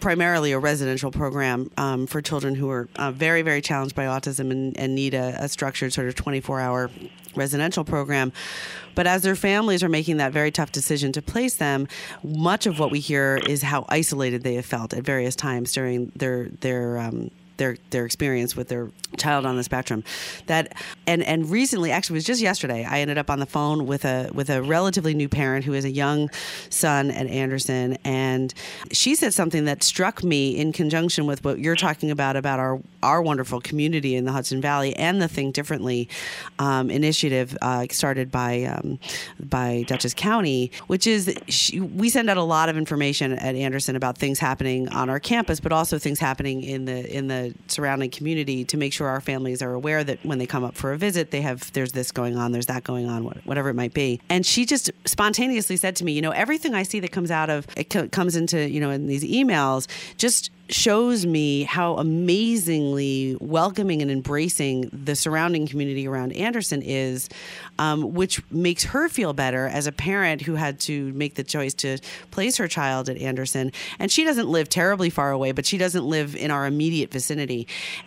primarily 0.00 0.52
a 0.52 0.58
residential 0.58 1.10
program 1.10 1.70
um, 1.76 2.06
for 2.06 2.20
children 2.20 2.54
who 2.54 2.68
are 2.70 2.88
uh, 2.96 3.10
very 3.10 3.42
very 3.42 3.60
challenged 3.60 3.94
by 3.94 4.04
autism 4.04 4.50
and, 4.50 4.76
and 4.78 4.94
need 4.94 5.14
a, 5.14 5.36
a 5.42 5.48
structured 5.48 5.92
sort 5.92 6.08
of 6.08 6.14
24 6.14 6.60
hour 6.60 6.90
residential 7.34 7.84
program. 7.84 8.32
But 8.94 9.06
as 9.06 9.22
their 9.22 9.36
families 9.36 9.82
are 9.82 9.88
making 9.88 10.18
that 10.18 10.32
very 10.32 10.50
tough 10.50 10.72
decision 10.72 11.12
to 11.12 11.22
place 11.22 11.56
them, 11.56 11.88
much 12.22 12.66
of 12.66 12.78
what 12.78 12.90
we 12.90 13.00
hear 13.00 13.40
is 13.48 13.62
how 13.62 13.86
isolated 13.88 14.42
they 14.42 14.54
have 14.54 14.66
felt 14.66 14.92
at 14.92 15.02
various 15.02 15.34
times 15.34 15.72
during 15.72 16.12
their 16.14 16.48
their 16.60 16.98
um, 16.98 17.30
their 17.62 17.76
their 17.90 18.04
experience 18.04 18.56
with 18.56 18.68
their 18.68 18.90
child 19.16 19.46
on 19.46 19.56
the 19.56 19.62
spectrum. 19.62 20.02
That 20.46 20.74
and 21.06 21.22
and 21.22 21.48
recently, 21.48 21.92
actually, 21.92 22.14
it 22.14 22.18
was 22.18 22.24
just 22.24 22.42
yesterday. 22.42 22.84
I 22.84 23.00
ended 23.00 23.18
up 23.18 23.30
on 23.30 23.38
the 23.38 23.46
phone 23.46 23.86
with 23.86 24.04
a 24.04 24.30
with 24.34 24.50
a 24.50 24.60
relatively 24.62 25.14
new 25.14 25.28
parent 25.28 25.64
who 25.64 25.72
has 25.72 25.84
a 25.84 25.90
young 25.90 26.28
son 26.70 27.10
at 27.10 27.26
Anderson, 27.28 27.98
and 28.04 28.52
she 28.90 29.14
said 29.14 29.32
something 29.32 29.64
that 29.66 29.84
struck 29.84 30.24
me 30.24 30.56
in 30.56 30.72
conjunction 30.72 31.26
with 31.26 31.44
what 31.44 31.60
you're 31.60 31.76
talking 31.76 32.10
about 32.10 32.34
about 32.34 32.58
our 32.58 32.80
our 33.02 33.22
wonderful 33.22 33.60
community 33.60 34.16
in 34.16 34.24
the 34.24 34.32
Hudson 34.32 34.60
Valley 34.60 34.94
and 34.96 35.22
the 35.22 35.28
Think 35.28 35.54
Differently 35.54 36.08
um, 36.58 36.90
initiative 36.90 37.56
uh, 37.62 37.86
started 37.90 38.30
by 38.30 38.64
um, 38.64 38.98
by 39.38 39.84
Dutchess 39.86 40.14
County, 40.14 40.72
which 40.88 41.06
is 41.06 41.32
she, 41.48 41.78
we 41.78 42.08
send 42.08 42.28
out 42.28 42.36
a 42.36 42.42
lot 42.42 42.68
of 42.68 42.76
information 42.76 43.32
at 43.32 43.54
Anderson 43.54 43.94
about 43.94 44.18
things 44.18 44.40
happening 44.40 44.88
on 44.88 45.08
our 45.08 45.20
campus, 45.20 45.60
but 45.60 45.72
also 45.72 45.98
things 45.98 46.18
happening 46.18 46.62
in 46.64 46.86
the 46.86 47.16
in 47.16 47.28
the 47.28 47.51
surrounding 47.68 48.10
community 48.10 48.64
to 48.64 48.76
make 48.76 48.92
sure 48.92 49.08
our 49.08 49.20
families 49.20 49.62
are 49.62 49.72
aware 49.72 50.04
that 50.04 50.24
when 50.24 50.38
they 50.38 50.46
come 50.46 50.64
up 50.64 50.76
for 50.76 50.92
a 50.92 50.98
visit, 50.98 51.30
they 51.30 51.40
have 51.40 51.72
there's 51.72 51.92
this 51.92 52.12
going 52.12 52.36
on, 52.36 52.52
there's 52.52 52.66
that 52.66 52.84
going 52.84 53.08
on, 53.08 53.24
whatever 53.44 53.68
it 53.68 53.74
might 53.74 53.94
be. 53.94 54.20
And 54.28 54.44
she 54.44 54.66
just 54.66 54.90
spontaneously 55.04 55.76
said 55.76 55.96
to 55.96 56.04
me, 56.04 56.12
you 56.12 56.22
know, 56.22 56.30
everything 56.30 56.74
I 56.74 56.82
see 56.82 57.00
that 57.00 57.12
comes 57.12 57.30
out 57.30 57.50
of 57.50 57.66
it 57.76 57.84
comes 58.12 58.36
into 58.36 58.68
you 58.68 58.80
know 58.80 58.90
in 58.90 59.06
these 59.06 59.24
emails 59.24 59.86
just 60.16 60.50
shows 60.72 61.26
me 61.26 61.64
how 61.64 61.96
amazingly 61.96 63.36
welcoming 63.40 64.00
and 64.00 64.10
embracing 64.10 64.88
the 64.92 65.14
surrounding 65.14 65.66
community 65.66 66.08
around 66.08 66.32
Anderson 66.32 66.82
is, 66.82 67.28
um, 67.78 68.14
which 68.14 68.40
makes 68.50 68.84
her 68.84 69.08
feel 69.08 69.32
better 69.32 69.66
as 69.66 69.86
a 69.86 69.92
parent 69.92 70.40
who 70.42 70.54
had 70.54 70.80
to 70.80 71.12
make 71.12 71.34
the 71.34 71.44
choice 71.44 71.74
to 71.74 71.98
place 72.30 72.56
her 72.56 72.68
child 72.68 73.08
at 73.08 73.18
Anderson. 73.18 73.72
And 73.98 74.10
she 74.10 74.24
doesn't 74.24 74.48
live 74.48 74.68
terribly 74.68 75.10
far 75.10 75.30
away, 75.30 75.52
but 75.52 75.66
she 75.66 75.78
doesn't 75.78 76.04
live 76.04 76.34
in 76.34 76.50
our 76.50 76.66
immediate 76.66 77.10
vicinity. 77.10 77.41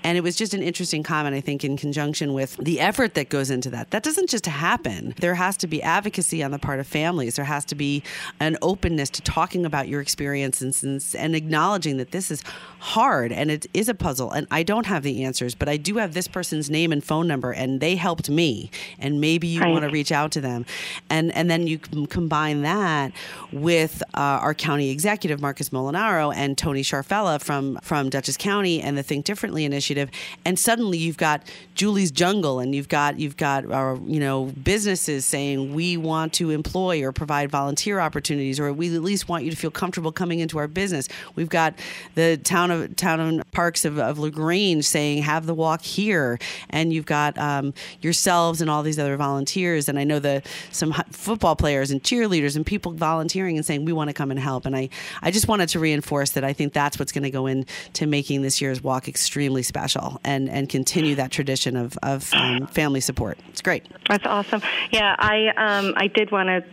And 0.03 0.17
it 0.17 0.21
was 0.21 0.35
just 0.35 0.53
an 0.53 0.61
interesting 0.63 1.03
comment, 1.03 1.35
I 1.35 1.41
think, 1.41 1.63
in 1.63 1.77
conjunction 1.77 2.33
with 2.33 2.55
the 2.57 2.79
effort 2.79 3.13
that 3.15 3.29
goes 3.29 3.49
into 3.49 3.69
that. 3.71 3.91
That 3.91 4.03
doesn't 4.03 4.29
just 4.29 4.45
happen. 4.45 5.13
There 5.19 5.35
has 5.35 5.57
to 5.57 5.67
be 5.67 5.81
advocacy 5.83 6.43
on 6.43 6.51
the 6.51 6.59
part 6.59 6.79
of 6.79 6.87
families. 6.87 7.35
There 7.35 7.45
has 7.45 7.65
to 7.65 7.75
be 7.75 8.03
an 8.39 8.57
openness 8.61 9.09
to 9.11 9.21
talking 9.21 9.65
about 9.65 9.87
your 9.87 10.01
experiences 10.01 10.83
and, 10.83 11.03
and 11.17 11.35
acknowledging 11.35 11.97
that 11.97 12.11
this 12.11 12.31
is 12.31 12.41
hard 12.79 13.31
and 13.31 13.49
it 13.51 13.65
is 13.73 13.89
a 13.89 13.93
puzzle 13.93 14.31
and 14.31 14.47
I 14.51 14.63
don't 14.63 14.85
have 14.85 15.03
the 15.03 15.23
answers, 15.23 15.55
but 15.55 15.67
I 15.67 15.77
do 15.77 15.97
have 15.97 16.13
this 16.13 16.27
person's 16.27 16.69
name 16.69 16.91
and 16.91 17.03
phone 17.03 17.27
number 17.27 17.51
and 17.51 17.79
they 17.81 17.95
helped 17.95 18.29
me 18.29 18.69
and 18.99 19.19
maybe 19.19 19.47
you 19.47 19.61
Right. 19.61 19.71
want 19.71 19.83
to 19.83 19.89
reach 19.89 20.11
out 20.11 20.31
to 20.33 20.41
them. 20.41 20.65
And 21.09 21.31
and 21.35 21.49
then 21.49 21.65
you 21.67 21.79
can 21.79 22.05
combine 22.05 22.61
that 22.61 23.11
with 23.51 24.03
uh, 24.13 24.19
our 24.19 24.53
county 24.53 24.89
executive 24.91 25.41
Marcus 25.41 25.69
Molinaro 25.69 26.33
and 26.35 26.57
Tony 26.57 26.83
Sharfella 26.83 27.41
from 27.41 27.79
from 27.81 28.09
Dutchess 28.09 28.37
County 28.37 28.81
and 28.81 28.97
the 28.97 29.03
Think 29.15 29.25
Differently 29.25 29.65
initiative 29.65 30.11
and 30.43 30.59
suddenly 30.59 30.97
you've 30.97 31.17
got 31.17 31.41
Julie's 31.73 32.11
Jungle 32.11 32.59
and 32.59 32.75
you've 32.75 32.89
got 32.89 33.17
you've 33.17 33.37
got 33.37 33.71
our 33.71 33.97
you 34.05 34.19
know 34.19 34.51
businesses 34.61 35.25
saying 35.25 35.73
we 35.73 35.97
want 35.97 36.33
to 36.33 36.51
employ 36.51 37.01
or 37.01 37.11
provide 37.11 37.49
volunteer 37.49 37.99
opportunities 37.99 38.59
or 38.59 38.73
we 38.73 38.93
at 38.93 39.01
least 39.01 39.29
want 39.29 39.43
you 39.43 39.51
to 39.51 39.57
feel 39.57 39.71
comfortable 39.71 40.11
coming 40.11 40.39
into 40.39 40.57
our 40.57 40.67
business. 40.67 41.07
We've 41.35 41.49
got 41.49 41.75
the 42.15 42.37
town 42.37 42.71
of 42.71 42.95
town 42.95 43.19
and 43.19 43.51
parks 43.51 43.85
of, 43.85 43.97
of 43.97 44.19
LaGrange 44.19 44.85
saying 44.85 45.23
have 45.23 45.45
the 45.45 45.53
walk 45.53 45.81
here, 45.81 46.37
and 46.69 46.93
you've 46.93 47.05
got 47.05 47.37
um, 47.37 47.73
yourselves 48.01 48.61
and 48.61 48.69
all 48.69 48.83
these 48.83 48.99
other 48.99 49.17
volunteers. 49.17 49.89
And 49.89 49.97
I 49.97 50.03
know 50.03 50.19
the 50.19 50.43
some 50.71 50.93
football 51.11 51.55
players 51.55 51.91
and 51.91 52.03
cheerleaders 52.03 52.55
and 52.55 52.65
people 52.65 52.91
volunteering 52.91 53.57
and 53.57 53.65
saying 53.65 53.85
we 53.85 53.93
want 53.93 54.09
to 54.09 54.13
come 54.13 54.31
and 54.31 54.39
help. 54.39 54.65
And 54.65 54.75
I 54.75 54.89
I 55.21 55.31
just 55.31 55.47
wanted 55.47 55.69
to 55.69 55.79
reinforce 55.79 56.31
that 56.31 56.43
I 56.43 56.53
think 56.53 56.73
that's 56.73 56.99
what's 56.99 57.11
going 57.11 57.23
to 57.23 57.31
go 57.31 57.47
into 57.47 58.07
making 58.07 58.41
this 58.41 58.61
year's 58.61 58.83
walk 58.83 59.04
extremely 59.07 59.63
special 59.63 60.19
and 60.23 60.49
and 60.49 60.69
continue 60.69 61.15
that 61.15 61.31
tradition 61.31 61.75
of 61.75 61.97
of 62.03 62.33
um, 62.33 62.67
family 62.67 63.01
support. 63.01 63.37
It's 63.49 63.61
great. 63.61 63.87
That's 64.09 64.25
awesome. 64.25 64.61
Yeah, 64.91 65.15
I 65.17 65.47
um, 65.57 65.93
I 65.97 66.07
did 66.07 66.31
want 66.31 66.47
to 66.47 66.63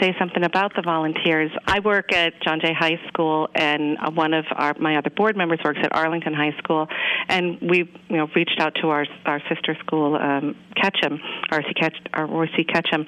say 0.00 0.14
something 0.18 0.44
about 0.44 0.74
the 0.74 0.82
volunteers. 0.82 1.50
I 1.66 1.80
work 1.80 2.12
at 2.12 2.40
John 2.42 2.60
Jay 2.60 2.72
High 2.72 3.00
School, 3.08 3.48
and 3.54 3.96
uh, 3.98 4.10
one 4.10 4.34
of 4.34 4.44
our 4.52 4.74
my 4.78 4.96
other 4.96 5.10
board 5.10 5.36
members 5.36 5.60
works 5.64 5.78
at 5.82 5.94
Arlington 5.94 6.34
High 6.34 6.56
School, 6.58 6.88
and 7.28 7.58
we 7.60 7.90
you 8.08 8.16
know 8.16 8.28
reached 8.34 8.58
out 8.60 8.74
to 8.82 8.88
our 8.88 9.06
our 9.24 9.40
sister 9.48 9.76
school, 9.80 10.16
um, 10.16 10.56
Ketcham, 10.76 11.18
RC 11.50 11.74
Ketch, 11.78 11.96
RC 12.12 12.70
Ketcham, 12.70 13.06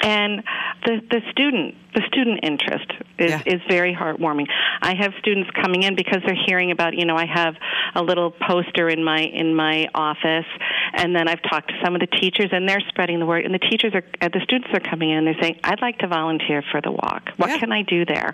and 0.00 0.42
the 0.84 1.00
the 1.10 1.20
student 1.30 1.74
the 1.98 2.06
student 2.12 2.40
interest 2.42 2.90
is 3.18 3.30
Yeah. 3.32 3.54
is 3.54 3.60
very 3.68 3.92
heartwarming. 3.94 4.46
I 4.80 4.94
have 5.02 5.12
students 5.18 5.50
coming 5.62 5.82
in 5.82 5.94
because 5.96 6.20
they're 6.24 6.42
hearing 6.46 6.70
about 6.70 6.96
you 6.96 7.04
know 7.08 7.16
I 7.16 7.26
have 7.26 7.54
a 7.94 8.02
little 8.02 8.30
poster 8.30 8.88
in 8.88 9.02
my 9.02 9.20
in 9.40 9.48
my 9.54 9.76
office, 9.94 10.46
and 10.94 11.08
then 11.16 11.26
I've 11.28 11.42
talked 11.50 11.68
to 11.72 11.76
some 11.84 11.92
of 11.96 12.00
the 12.00 12.06
teachers, 12.22 12.50
and 12.52 12.68
they're 12.68 12.84
spreading 12.92 13.18
the 13.18 13.26
word. 13.26 13.44
And 13.44 13.52
the 13.54 13.64
teachers 13.70 13.92
are 13.98 14.04
uh, 14.22 14.28
the 14.32 14.40
students 14.44 14.68
are 14.72 14.84
coming 14.92 15.10
in, 15.10 15.18
and 15.18 15.26
they're 15.26 15.42
saying, 15.42 15.56
"I'd 15.64 15.82
like 15.88 15.98
to 16.04 16.08
volunteer 16.08 16.62
for 16.70 16.80
the 16.80 16.92
walk. 16.92 17.22
What 17.36 17.50
Yeah. 17.50 17.58
can 17.58 17.72
I 17.72 17.82
do 17.82 18.04
there?" 18.04 18.30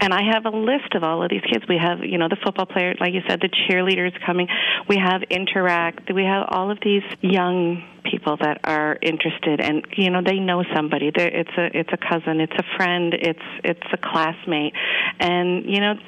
And 0.00 0.10
I 0.20 0.22
have 0.32 0.46
a 0.46 0.54
list 0.72 0.90
of 0.94 1.02
all 1.04 1.22
of 1.24 1.28
these 1.30 1.44
kids. 1.50 1.64
We 1.68 1.78
have 1.78 1.98
you 2.12 2.18
know 2.18 2.28
the 2.34 2.40
football 2.44 2.66
players, 2.74 2.96
like 3.00 3.12
you 3.14 3.22
said, 3.28 3.40
the 3.46 3.52
cheerleaders 3.62 4.14
coming. 4.28 4.48
We 4.88 4.96
have 4.98 5.20
interact. 5.40 6.12
We 6.20 6.24
have 6.24 6.44
all 6.48 6.70
of 6.70 6.78
these 6.88 7.04
young 7.20 7.82
people 8.04 8.36
that 8.36 8.58
are 8.64 8.98
interested 9.00 9.56
and 9.66 9.76
you 9.96 10.10
know 10.12 10.20
they 10.30 10.38
know 10.38 10.62
somebody 10.76 11.10
They're, 11.16 11.34
it's 11.42 11.56
a 11.56 11.66
it's 11.80 11.88
a 11.90 11.96
cousin 12.10 12.34
it's 12.46 12.52
a 12.64 12.66
friend 12.76 12.93
it's 13.14 13.42
it's 13.64 13.86
a 13.92 13.96
classmate. 13.96 14.74
And 15.18 15.64
you 15.64 15.80
know 15.80 15.98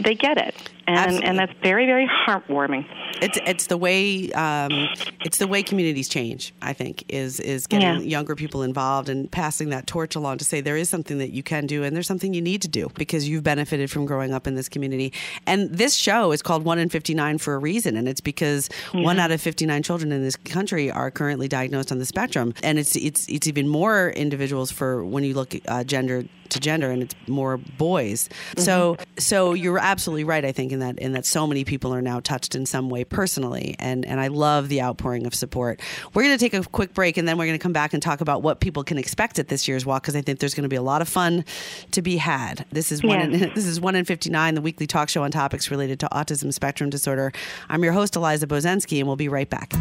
they 0.00 0.14
get 0.14 0.38
it 0.38 0.54
and 0.86 0.96
Absolutely. 0.98 1.28
and 1.28 1.38
that's 1.38 1.52
very 1.62 1.86
very 1.86 2.08
heartwarming 2.26 2.84
It's 3.20 3.38
it's 3.46 3.66
the 3.68 3.76
way 3.76 4.32
um, 4.32 4.88
it's 5.24 5.38
the 5.38 5.46
way 5.46 5.62
communities 5.62 6.08
change. 6.08 6.52
I 6.60 6.72
think 6.72 7.04
is 7.08 7.38
is 7.40 7.66
getting 7.66 7.88
Yeah. 7.88 8.00
younger 8.00 8.34
people 8.34 8.62
involved 8.62 9.08
and 9.08 9.30
passing 9.30 9.68
that 9.70 9.86
torch 9.86 10.16
along 10.16 10.38
to 10.38 10.44
say 10.44 10.60
there 10.60 10.76
is 10.76 10.88
something 10.88 11.18
that 11.18 11.30
you 11.30 11.42
can 11.42 11.66
do 11.66 11.84
and 11.84 11.94
there's 11.94 12.06
something 12.08 12.34
you 12.34 12.42
need 12.42 12.62
to 12.62 12.68
do 12.68 12.88
because 12.96 13.28
you've 13.28 13.44
benefited 13.44 13.90
from 13.90 14.06
growing 14.06 14.32
up 14.34 14.46
in 14.46 14.54
this 14.56 14.68
community. 14.68 15.12
And 15.46 15.70
this 15.70 15.94
show 15.94 16.32
is 16.32 16.42
called 16.42 16.64
One 16.64 16.78
in 16.78 16.88
Fifty 16.88 17.14
Nine 17.14 17.38
for 17.38 17.54
a 17.54 17.58
reason, 17.58 17.96
and 17.96 18.08
it's 18.08 18.20
because 18.20 18.68
one 18.92 19.18
out 19.20 19.30
of 19.30 19.40
fifty 19.40 19.66
nine 19.66 19.82
children 19.82 20.10
in 20.12 20.22
this 20.22 20.36
country 20.36 20.90
are 20.90 21.10
currently 21.10 21.48
diagnosed 21.48 21.92
on 21.92 21.98
the 21.98 22.06
spectrum, 22.06 22.54
and 22.62 22.78
it's 22.78 22.96
it's 22.96 23.28
it's 23.28 23.46
even 23.46 23.68
more 23.68 24.10
individuals 24.10 24.72
for 24.72 25.04
when 25.04 25.22
you 25.22 25.34
look 25.34 25.54
uh, 25.68 25.84
gender 25.84 26.24
to 26.48 26.60
gender 26.60 26.90
and 26.90 27.02
it's 27.02 27.14
more 27.28 27.56
boys. 27.78 28.28
So 28.58 28.96
so 29.18 29.54
you're 29.54 29.78
absolutely 29.78 30.24
right 30.24 30.44
I 30.44 30.52
think 30.52 30.70
in 30.72 30.80
that 30.82 30.98
in 30.98 31.12
that 31.12 31.24
so 31.24 31.46
many 31.46 31.64
people 31.64 31.94
are 31.94 32.02
now 32.02 32.20
touched 32.20 32.54
in 32.54 32.66
some 32.66 32.90
way 32.90 33.04
personally 33.04 33.76
and 33.78 34.04
and 34.04 34.20
I 34.20 34.28
love 34.28 34.68
the 34.68 34.82
outpouring 34.82 35.26
of 35.26 35.34
support. 35.34 35.80
We're 36.12 36.22
going 36.22 36.36
to 36.36 36.40
take 36.40 36.54
a 36.54 36.62
quick 36.68 36.94
break 36.94 37.16
and 37.16 37.26
then 37.26 37.38
we're 37.38 37.46
going 37.46 37.58
to 37.58 37.62
come 37.62 37.72
back 37.72 37.92
and 37.92 38.02
talk 38.02 38.20
about 38.20 38.42
what 38.42 38.60
people 38.60 38.84
can 38.84 38.98
expect 38.98 39.38
at 39.38 39.48
this 39.48 39.66
year's 39.66 39.86
walk 39.86 40.02
because 40.02 40.16
I 40.16 40.22
think 40.22 40.38
there's 40.38 40.54
going 40.54 40.64
to 40.64 40.68
be 40.68 40.76
a 40.76 40.82
lot 40.82 41.02
of 41.02 41.08
fun 41.08 41.44
to 41.92 42.02
be 42.02 42.16
had. 42.16 42.66
This 42.70 42.92
is 42.92 43.02
one 43.02 43.20
in, 43.20 43.30
this 43.54 43.66
is 43.66 43.80
1 43.80 43.94
in 43.96 44.04
59 44.04 44.54
the 44.54 44.60
weekly 44.60 44.86
talk 44.86 45.08
show 45.08 45.22
on 45.22 45.30
topics 45.30 45.70
related 45.70 46.00
to 46.00 46.08
autism 46.12 46.52
spectrum 46.52 46.90
disorder. 46.90 47.32
I'm 47.68 47.82
your 47.82 47.92
host 47.92 48.16
Eliza 48.16 48.46
Bozensky 48.46 48.98
and 48.98 49.06
we'll 49.06 49.16
be 49.16 49.28
right 49.28 49.48
back. 49.48 49.72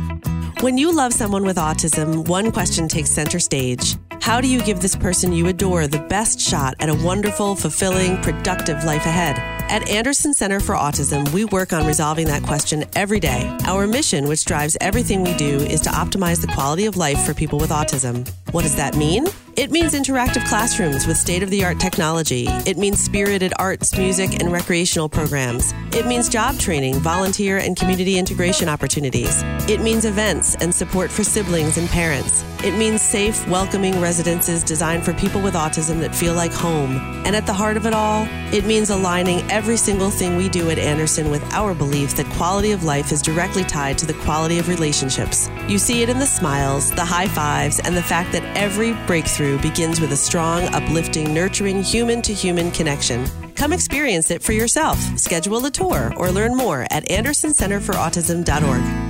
When 0.61 0.77
you 0.77 0.93
love 0.95 1.11
someone 1.11 1.43
with 1.43 1.57
autism, 1.57 2.27
one 2.27 2.51
question 2.51 2.87
takes 2.87 3.09
center 3.09 3.39
stage. 3.39 3.97
How 4.21 4.39
do 4.39 4.47
you 4.47 4.61
give 4.61 4.79
this 4.79 4.95
person 4.95 5.33
you 5.33 5.47
adore 5.47 5.87
the 5.87 5.99
best 6.07 6.39
shot 6.39 6.75
at 6.79 6.89
a 6.89 6.93
wonderful, 6.93 7.55
fulfilling, 7.55 8.21
productive 8.21 8.83
life 8.83 9.05
ahead? 9.07 9.50
At 9.71 9.87
Anderson 9.87 10.33
Center 10.33 10.59
for 10.59 10.75
Autism, 10.75 11.31
we 11.31 11.45
work 11.45 11.71
on 11.71 11.87
resolving 11.87 12.27
that 12.27 12.43
question 12.43 12.83
every 12.93 13.21
day. 13.21 13.57
Our 13.63 13.87
mission, 13.87 14.27
which 14.27 14.43
drives 14.43 14.75
everything 14.81 15.23
we 15.23 15.33
do, 15.35 15.59
is 15.59 15.79
to 15.81 15.89
optimize 15.89 16.41
the 16.41 16.51
quality 16.53 16.87
of 16.87 16.97
life 16.97 17.23
for 17.25 17.33
people 17.33 17.57
with 17.57 17.69
autism. 17.69 18.29
What 18.51 18.63
does 18.63 18.75
that 18.75 18.97
mean? 18.97 19.27
It 19.57 19.69
means 19.69 19.93
interactive 19.93 20.47
classrooms 20.47 21.05
with 21.05 21.17
state 21.17 21.43
of 21.43 21.49
the 21.49 21.63
art 21.63 21.79
technology. 21.79 22.47
It 22.65 22.77
means 22.77 23.03
spirited 23.03 23.53
arts, 23.59 23.97
music, 23.97 24.41
and 24.41 24.51
recreational 24.51 25.09
programs. 25.09 25.73
It 25.93 26.07
means 26.07 26.29
job 26.29 26.57
training, 26.57 26.95
volunteer, 26.95 27.57
and 27.57 27.77
community 27.77 28.17
integration 28.17 28.69
opportunities. 28.69 29.43
It 29.69 29.81
means 29.81 30.05
events 30.05 30.55
and 30.55 30.73
support 30.73 31.11
for 31.11 31.23
siblings 31.23 31.77
and 31.77 31.89
parents. 31.89 32.45
It 32.63 32.77
means 32.77 33.01
safe, 33.01 33.45
welcoming 33.47 33.99
residences 33.99 34.63
designed 34.63 35.03
for 35.03 35.13
people 35.13 35.41
with 35.41 35.53
autism 35.53 35.99
that 35.99 36.15
feel 36.15 36.33
like 36.33 36.53
home. 36.53 36.97
And 37.25 37.35
at 37.35 37.45
the 37.45 37.53
heart 37.53 37.75
of 37.75 37.85
it 37.85 37.93
all, 37.93 38.27
it 38.53 38.65
means 38.65 38.89
aligning 38.89 39.49
every 39.51 39.77
single 39.77 40.09
thing 40.09 40.37
we 40.37 40.47
do 40.47 40.69
at 40.69 40.79
Anderson 40.79 41.29
with 41.29 41.43
our 41.53 41.73
belief 41.73 42.15
that 42.15 42.25
quality 42.37 42.71
of 42.71 42.83
life 42.83 43.11
is 43.11 43.21
directly 43.21 43.63
tied 43.63 43.97
to 43.97 44.05
the 44.05 44.13
quality 44.13 44.59
of 44.59 44.69
relationships. 44.69 45.49
You 45.67 45.77
see 45.77 46.03
it 46.03 46.09
in 46.09 46.19
the 46.19 46.25
smiles, 46.25 46.89
the 46.91 47.05
high 47.05 47.27
fives, 47.27 47.79
and 47.79 47.97
the 47.97 48.03
fact 48.03 48.31
that 48.31 48.40
every 48.55 48.93
breakthrough 49.07 49.59
begins 49.59 49.99
with 49.99 50.11
a 50.11 50.17
strong, 50.17 50.63
uplifting, 50.73 51.33
nurturing 51.33 51.81
human 51.83 52.21
to 52.21 52.33
human 52.33 52.71
connection. 52.71 53.25
Come 53.55 53.73
experience 53.73 54.31
it 54.31 54.43
for 54.43 54.53
yourself. 54.53 54.99
Schedule 55.17 55.65
a 55.65 55.71
tour 55.71 56.13
or 56.17 56.31
learn 56.31 56.55
more 56.55 56.85
at 56.91 57.07
andersoncenterforautism.org. 57.09 59.00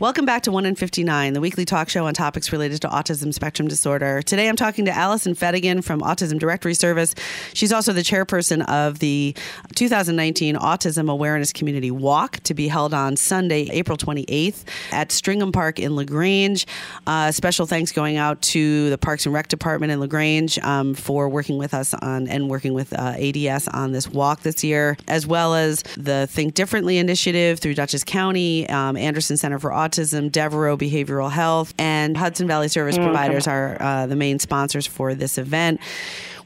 Welcome 0.00 0.26
back 0.26 0.44
to 0.44 0.52
1 0.52 0.64
in 0.64 0.76
59, 0.76 1.32
the 1.32 1.40
weekly 1.40 1.64
talk 1.64 1.88
show 1.88 2.06
on 2.06 2.14
topics 2.14 2.52
related 2.52 2.80
to 2.82 2.88
autism 2.88 3.34
spectrum 3.34 3.66
disorder. 3.66 4.22
Today 4.22 4.48
I'm 4.48 4.54
talking 4.54 4.84
to 4.84 4.92
Allison 4.92 5.34
Fedigan 5.34 5.82
from 5.82 6.02
Autism 6.02 6.38
Directory 6.38 6.74
Service. 6.74 7.16
She's 7.52 7.72
also 7.72 7.92
the 7.92 8.02
chairperson 8.02 8.64
of 8.68 9.00
the 9.00 9.34
2019 9.74 10.54
Autism 10.54 11.10
Awareness 11.10 11.52
Community 11.52 11.90
Walk 11.90 12.38
to 12.44 12.54
be 12.54 12.68
held 12.68 12.94
on 12.94 13.16
Sunday, 13.16 13.68
April 13.72 13.98
28th 13.98 14.62
at 14.92 15.08
Stringham 15.08 15.52
Park 15.52 15.80
in 15.80 15.96
LaGrange. 15.96 16.68
Uh, 17.08 17.32
special 17.32 17.66
thanks 17.66 17.90
going 17.90 18.16
out 18.16 18.40
to 18.42 18.90
the 18.90 18.98
Parks 18.98 19.26
and 19.26 19.34
Rec 19.34 19.48
Department 19.48 19.90
in 19.90 19.98
LaGrange 19.98 20.60
um, 20.60 20.94
for 20.94 21.28
working 21.28 21.58
with 21.58 21.74
us 21.74 21.92
on 21.92 22.28
and 22.28 22.48
working 22.48 22.72
with 22.72 22.92
uh, 22.92 23.16
ADS 23.18 23.66
on 23.66 23.90
this 23.90 24.06
walk 24.06 24.42
this 24.42 24.62
year, 24.62 24.96
as 25.08 25.26
well 25.26 25.56
as 25.56 25.82
the 25.96 26.28
Think 26.28 26.54
Differently 26.54 26.98
initiative 26.98 27.58
through 27.58 27.74
Dutchess 27.74 28.04
County, 28.04 28.68
um, 28.68 28.96
Anderson 28.96 29.36
Center 29.36 29.58
for 29.58 29.70
Autism, 29.70 29.87
Devereux 29.92 30.76
Behavioral 30.76 31.30
Health, 31.30 31.74
and 31.78 32.16
Hudson 32.16 32.46
Valley 32.46 32.68
Service 32.68 32.96
Providers 32.96 33.46
are 33.46 33.76
uh, 33.80 34.06
the 34.06 34.16
main 34.16 34.38
sponsors 34.38 34.86
for 34.86 35.14
this 35.14 35.38
event. 35.38 35.80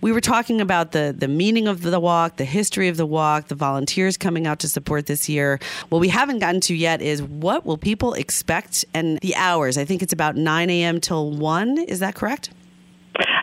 We 0.01 0.11
were 0.11 0.21
talking 0.21 0.61
about 0.61 0.93
the 0.93 1.15
the 1.17 1.29
meaning 1.29 1.69
of 1.69 1.83
the 1.83 2.01
walk, 2.01 2.37
the 2.37 2.45
history 2.45 2.89
of 2.89 2.97
the 2.97 3.07
walk, 3.07 3.49
the 3.49 3.55
volunteers 3.55 4.17
coming 4.17 4.47
out 4.47 4.59
to 4.61 4.69
support 4.69 5.07
this 5.07 5.29
year. 5.29 5.61
What 5.91 6.01
we 6.01 6.09
haven't 6.09 6.41
gotten 6.41 6.61
to 6.63 6.75
yet 6.75 7.01
is 7.01 7.23
what 7.23 7.65
will 7.65 7.79
people 7.79 8.15
expect 8.15 8.85
and 8.95 9.19
the 9.21 9.37
hours. 9.37 9.79
I 9.79 9.85
think 9.85 10.03
it's 10.03 10.13
about 10.13 10.37
9 10.37 10.71
a.m. 10.71 11.01
till 11.01 11.31
1. 11.31 11.79
Is 11.79 12.01
that 12.01 12.17
correct? 12.17 12.51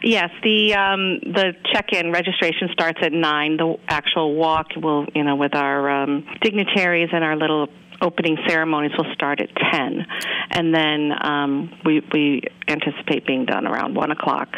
Yes, 0.04 0.32
the 0.44 0.74
um, 0.76 1.20
the 1.34 1.54
check-in 1.74 2.12
registration 2.12 2.70
starts 2.72 3.00
at 3.02 3.12
nine. 3.12 3.58
The 3.58 3.78
actual 3.88 4.36
walk 4.36 4.68
will, 4.76 5.06
you 5.14 5.24
know, 5.24 5.36
with 5.36 5.54
our 5.56 5.90
um, 5.90 6.26
dignitaries 6.42 7.10
and 7.12 7.24
our 7.24 7.36
little 7.36 7.68
opening 8.02 8.38
ceremonies 8.48 8.92
will 8.98 9.12
start 9.14 9.42
at 9.42 9.50
ten, 9.72 10.06
and 10.52 10.74
then 10.74 11.12
um, 11.22 11.80
we 11.86 12.02
we 12.14 12.42
anticipate 12.68 13.26
being 13.26 13.46
done 13.46 13.68
around 13.68 13.96
one 13.96 14.12
o'clock. 14.12 14.50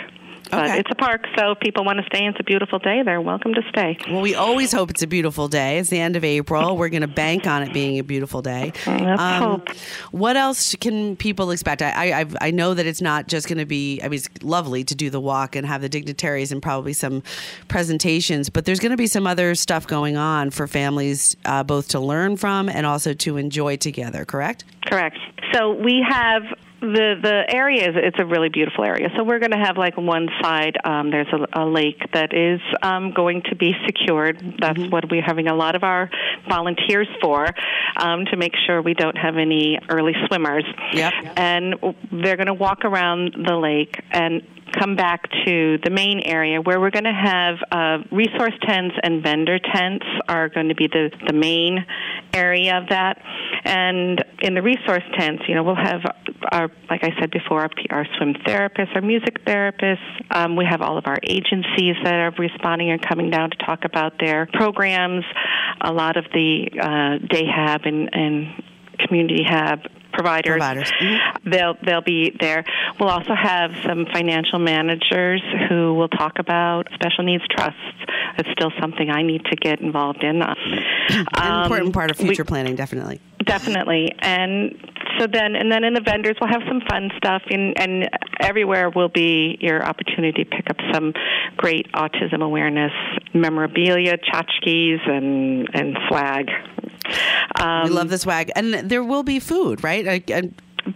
But 0.51 0.65
Okay. 0.65 0.79
it's 0.79 0.89
a 0.91 0.95
park, 0.95 1.25
so 1.37 1.51
if 1.51 1.59
people 1.59 1.83
want 1.85 1.99
to 1.99 2.05
stay 2.05 2.25
it's 2.25 2.39
a 2.39 2.43
beautiful 2.43 2.77
day, 2.77 3.01
they're 3.03 3.21
welcome 3.21 3.53
to 3.53 3.61
stay. 3.69 3.97
Well, 4.09 4.21
we 4.21 4.35
always 4.35 4.71
hope 4.71 4.89
it's 4.91 5.01
a 5.01 5.07
beautiful 5.07 5.47
day. 5.47 5.79
It's 5.79 5.89
the 5.89 5.99
end 5.99 6.15
of 6.15 6.23
April. 6.23 6.77
We're 6.77 6.89
going 6.89 7.01
to 7.01 7.07
bank 7.07 7.47
on 7.47 7.63
it 7.63 7.73
being 7.73 7.97
a 7.99 8.03
beautiful 8.03 8.41
day. 8.41 8.73
Um, 8.87 9.05
Let's 9.05 9.21
hope. 9.43 9.69
What 10.11 10.35
else 10.37 10.75
can 10.75 11.15
people 11.15 11.51
expect? 11.51 11.81
I 11.81 11.91
I, 12.11 12.19
I've- 12.19 12.35
I 12.41 12.51
know 12.51 12.73
that 12.73 12.85
it's 12.85 13.01
not 13.01 13.27
just 13.27 13.47
going 13.47 13.57
to 13.57 13.65
be. 13.65 13.99
I 14.01 14.07
mean, 14.09 14.15
it's 14.19 14.29
lovely 14.43 14.83
to 14.83 14.95
do 14.95 15.09
the 15.09 15.19
walk 15.19 15.55
and 15.55 15.65
have 15.65 15.81
the 15.81 15.89
dignitaries 15.89 16.51
and 16.51 16.61
probably 16.61 16.93
some 16.93 17.23
presentations, 17.67 18.49
but 18.49 18.65
there's 18.65 18.79
going 18.79 18.91
to 18.91 18.97
be 18.97 19.07
some 19.07 19.25
other 19.25 19.55
stuff 19.55 19.87
going 19.87 20.17
on 20.17 20.49
for 20.51 20.67
families 20.67 21.35
uh, 21.45 21.63
both 21.63 21.87
to 21.89 21.99
learn 21.99 22.37
from 22.37 22.69
and 22.69 22.85
also 22.85 23.13
to 23.13 23.37
enjoy 23.37 23.77
together. 23.77 24.25
Correct? 24.25 24.63
Correct. 24.85 25.17
So 25.53 25.73
we 25.73 26.05
have 26.07 26.43
the 26.81 27.15
the 27.21 27.43
area 27.47 27.89
is 27.89 27.95
it's 27.95 28.17
a 28.19 28.25
really 28.25 28.49
beautiful 28.49 28.83
area. 28.83 29.09
So 29.15 29.23
we're 29.23 29.39
going 29.39 29.51
to 29.51 29.63
have 29.63 29.77
like 29.77 29.97
one 29.97 30.27
side 30.41 30.77
um, 30.83 31.11
there's 31.11 31.27
a, 31.31 31.61
a 31.61 31.65
lake 31.65 32.01
that 32.13 32.33
is 32.33 32.59
um, 32.81 33.13
going 33.13 33.43
to 33.49 33.55
be 33.55 33.73
secured. 33.85 34.57
That's 34.59 34.81
what 34.89 35.09
we're 35.09 35.21
having 35.21 35.47
a 35.47 35.55
lot 35.55 35.75
of 35.75 35.83
our 35.83 36.09
volunteers 36.49 37.07
for 37.21 37.47
um, 37.97 38.25
to 38.25 38.37
make 38.37 38.53
sure 38.65 38.81
we 38.81 38.95
don't 38.95 39.17
have 39.17 39.37
any 39.37 39.77
early 39.89 40.13
swimmers. 40.27 40.65
Yep. 40.93 41.13
And 41.37 41.75
they're 42.11 42.37
going 42.37 42.47
to 42.47 42.53
walk 42.53 42.83
around 42.83 43.35
the 43.45 43.55
lake 43.55 43.95
and 44.11 44.41
come 44.71 44.95
back 44.95 45.29
to 45.45 45.77
the 45.83 45.89
main 45.89 46.21
area 46.25 46.61
where 46.61 46.79
we're 46.79 46.91
going 46.91 47.05
to 47.05 47.13
have 47.13 47.55
uh, 47.71 48.03
resource 48.11 48.53
tents 48.65 48.95
and 49.03 49.23
vendor 49.23 49.59
tents 49.59 50.05
are 50.27 50.49
going 50.49 50.69
to 50.69 50.75
be 50.75 50.87
the, 50.87 51.11
the 51.27 51.33
main 51.33 51.85
area 52.33 52.77
of 52.77 52.89
that. 52.89 53.21
And 53.63 54.23
in 54.41 54.55
the 54.55 54.61
resource 54.61 55.03
tents, 55.17 55.43
you 55.47 55.55
know, 55.55 55.63
we'll 55.63 55.75
have 55.75 56.01
our, 56.51 56.69
like 56.89 57.03
I 57.03 57.11
said 57.19 57.31
before, 57.31 57.61
our, 57.61 57.69
our 57.91 58.05
swim 58.17 58.33
therapists, 58.45 58.95
our 58.95 59.01
music 59.01 59.45
therapists. 59.45 59.97
Um, 60.31 60.55
we 60.55 60.65
have 60.65 60.81
all 60.81 60.97
of 60.97 61.05
our 61.05 61.19
agencies 61.23 61.95
that 62.03 62.13
are 62.13 62.31
responding 62.37 62.91
and 62.91 63.01
coming 63.01 63.29
down 63.29 63.51
to 63.51 63.57
talk 63.57 63.85
about 63.85 64.13
their 64.19 64.47
programs. 64.53 65.25
A 65.81 65.91
lot 65.91 66.17
of 66.17 66.25
the 66.33 66.69
uh, 66.79 67.27
day 67.27 67.45
hab 67.45 67.85
and, 67.85 68.09
and 68.13 68.63
community 68.99 69.43
hab 69.43 69.79
providers. 70.13 70.51
Providers. 70.57 70.91
Mhm. 71.01 71.17
They'll 71.51 71.77
they'll 71.85 72.01
be 72.01 72.35
there. 72.39 72.63
We'll 72.99 73.09
also 73.09 73.33
have 73.35 73.71
some 73.85 74.05
financial 74.13 74.59
managers 74.59 75.41
who 75.69 75.93
will 75.93 76.09
talk 76.09 76.39
about 76.39 76.87
special 76.93 77.23
needs 77.23 77.43
trusts. 77.49 77.77
It's 78.37 78.49
still 78.51 78.71
something 78.79 79.09
I 79.09 79.23
need 79.23 79.43
to 79.45 79.55
get 79.55 79.81
involved 79.81 80.23
in. 80.23 80.41
Um, 80.41 80.55
An 81.35 81.63
important 81.63 81.93
part 81.93 82.11
of 82.11 82.19
we- 82.19 82.25
future 82.25 82.45
planning, 82.45 82.75
definitely. 82.75 83.19
Definitely, 83.43 84.13
and 84.19 84.75
so 85.21 85.27
then, 85.27 85.55
and 85.55 85.71
then 85.71 85.83
in 85.83 85.93
the 85.93 86.01
vendors, 86.01 86.35
we'll 86.41 86.49
have 86.49 86.63
some 86.67 86.81
fun 86.89 87.11
stuff, 87.15 87.43
and, 87.51 87.79
and 87.79 88.09
everywhere 88.39 88.89
will 88.89 89.09
be 89.09 89.55
your 89.61 89.85
opportunity 89.85 90.43
to 90.43 90.49
pick 90.49 90.67
up 90.69 90.77
some 90.91 91.13
great 91.57 91.91
autism 91.91 92.41
awareness 92.41 92.91
memorabilia, 93.33 94.17
tchotchkes, 94.17 95.07
and 95.07 95.69
and 95.73 95.97
swag. 96.07 96.49
Um, 97.59 97.83
we 97.83 97.89
love 97.91 98.09
the 98.09 98.17
swag, 98.17 98.51
and 98.55 98.73
there 98.73 99.03
will 99.03 99.23
be 99.23 99.39
food, 99.39 99.83
right? 99.83 100.07
I, 100.07 100.23
I, 100.33 100.49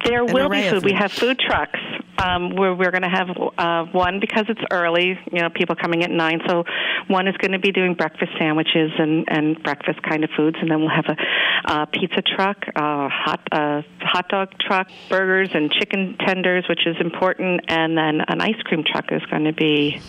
There 0.05 0.25
will 0.25 0.33
be 0.33 0.41
array 0.41 0.69
food. 0.71 0.83
We 0.83 0.93
have 0.93 1.11
food 1.11 1.39
trucks. 1.39 1.79
Um, 2.17 2.55
where 2.55 2.73
we're 2.73 2.91
going 2.91 3.03
to 3.03 3.09
have 3.09 3.27
uh, 3.57 3.91
one 3.91 4.19
because 4.21 4.45
it's 4.47 4.61
early. 4.71 5.19
You 5.33 5.41
know, 5.41 5.49
people 5.49 5.75
coming 5.75 6.01
at 6.03 6.09
nine. 6.11 6.39
So 6.47 6.63
one 7.07 7.27
is 7.27 7.35
going 7.37 7.51
to 7.51 7.59
be 7.59 7.71
doing 7.73 7.93
breakfast 7.93 8.31
sandwiches 8.39 8.91
and, 8.97 9.25
and 9.27 9.61
breakfast 9.61 10.01
kind 10.01 10.23
of 10.23 10.29
foods, 10.37 10.55
and 10.61 10.71
then 10.71 10.79
we'll 10.79 10.89
have 10.95 11.05
a 11.09 11.71
uh, 11.71 11.85
pizza 11.87 12.21
truck, 12.21 12.57
a 12.75 13.09
hot 13.09 13.41
uh, 13.51 13.81
hot 13.99 14.29
dog 14.29 14.49
truck, 14.61 14.87
burgers 15.09 15.49
and 15.53 15.69
chicken 15.71 16.15
tenders, 16.25 16.65
which 16.69 16.87
is 16.87 16.95
important, 17.01 17.61
and 17.67 17.97
then 17.97 18.21
an 18.29 18.39
ice 18.39 18.61
cream 18.63 18.83
truck 18.85 19.11
is 19.11 19.21
going 19.29 19.43
to 19.43 19.53
be. 19.53 19.99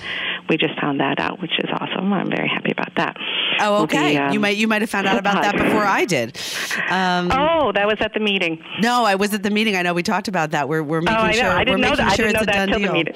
We 0.49 0.57
just 0.59 0.79
found 0.81 1.01
that 1.01 1.19
out, 1.19 1.41
which 1.43 1.59
is 1.59 1.69
awesome. 1.73 2.13
I'm 2.13 2.31
very 2.31 2.47
happy 2.49 2.71
about 2.71 2.95
that. 2.95 3.17
oh, 3.59 3.81
Will 3.81 3.87
be, 3.89 3.97
okay. 3.97 4.17
um, 4.17 4.33
you 4.33 4.39
might 4.39 4.57
you 4.57 4.69
might 4.69 4.81
have 4.81 4.91
found 4.91 5.09
out 5.09 5.19
about 5.19 5.43
that 5.43 5.57
before 5.57 5.85
I 5.85 6.05
did. 6.05 6.39
Um, 6.89 7.33
Oh, 7.33 7.73
that 7.73 7.85
was 7.89 7.97
at 7.99 8.15
the 8.15 8.21
meeting. 8.21 8.63
No, 8.81 9.05
I 9.05 9.17
was 9.17 9.35
at 9.35 9.43
the 9.43 9.51
meeting. 9.51 9.75
I 9.75 9.83
know 9.83 9.93
we 9.93 10.05
talked 10.05 10.29
about 10.29 10.53
that. 10.53 10.69
We're 10.69 10.85
we're 10.85 11.01
making 11.01 11.17
Oh, 11.17 11.21
I 11.21 11.33
know. 11.33 11.35
sure 11.35 11.65
we're 11.67 11.77
know 11.79 11.96
making 11.99 12.07
that. 12.07 12.13
I 12.13 12.17
sure 12.17 12.27
it's 12.27 12.35
know 12.35 12.41
a 12.41 12.47
that 12.47 12.67
done 12.71 12.81
deal. 12.81 12.93
meeting. 12.93 13.15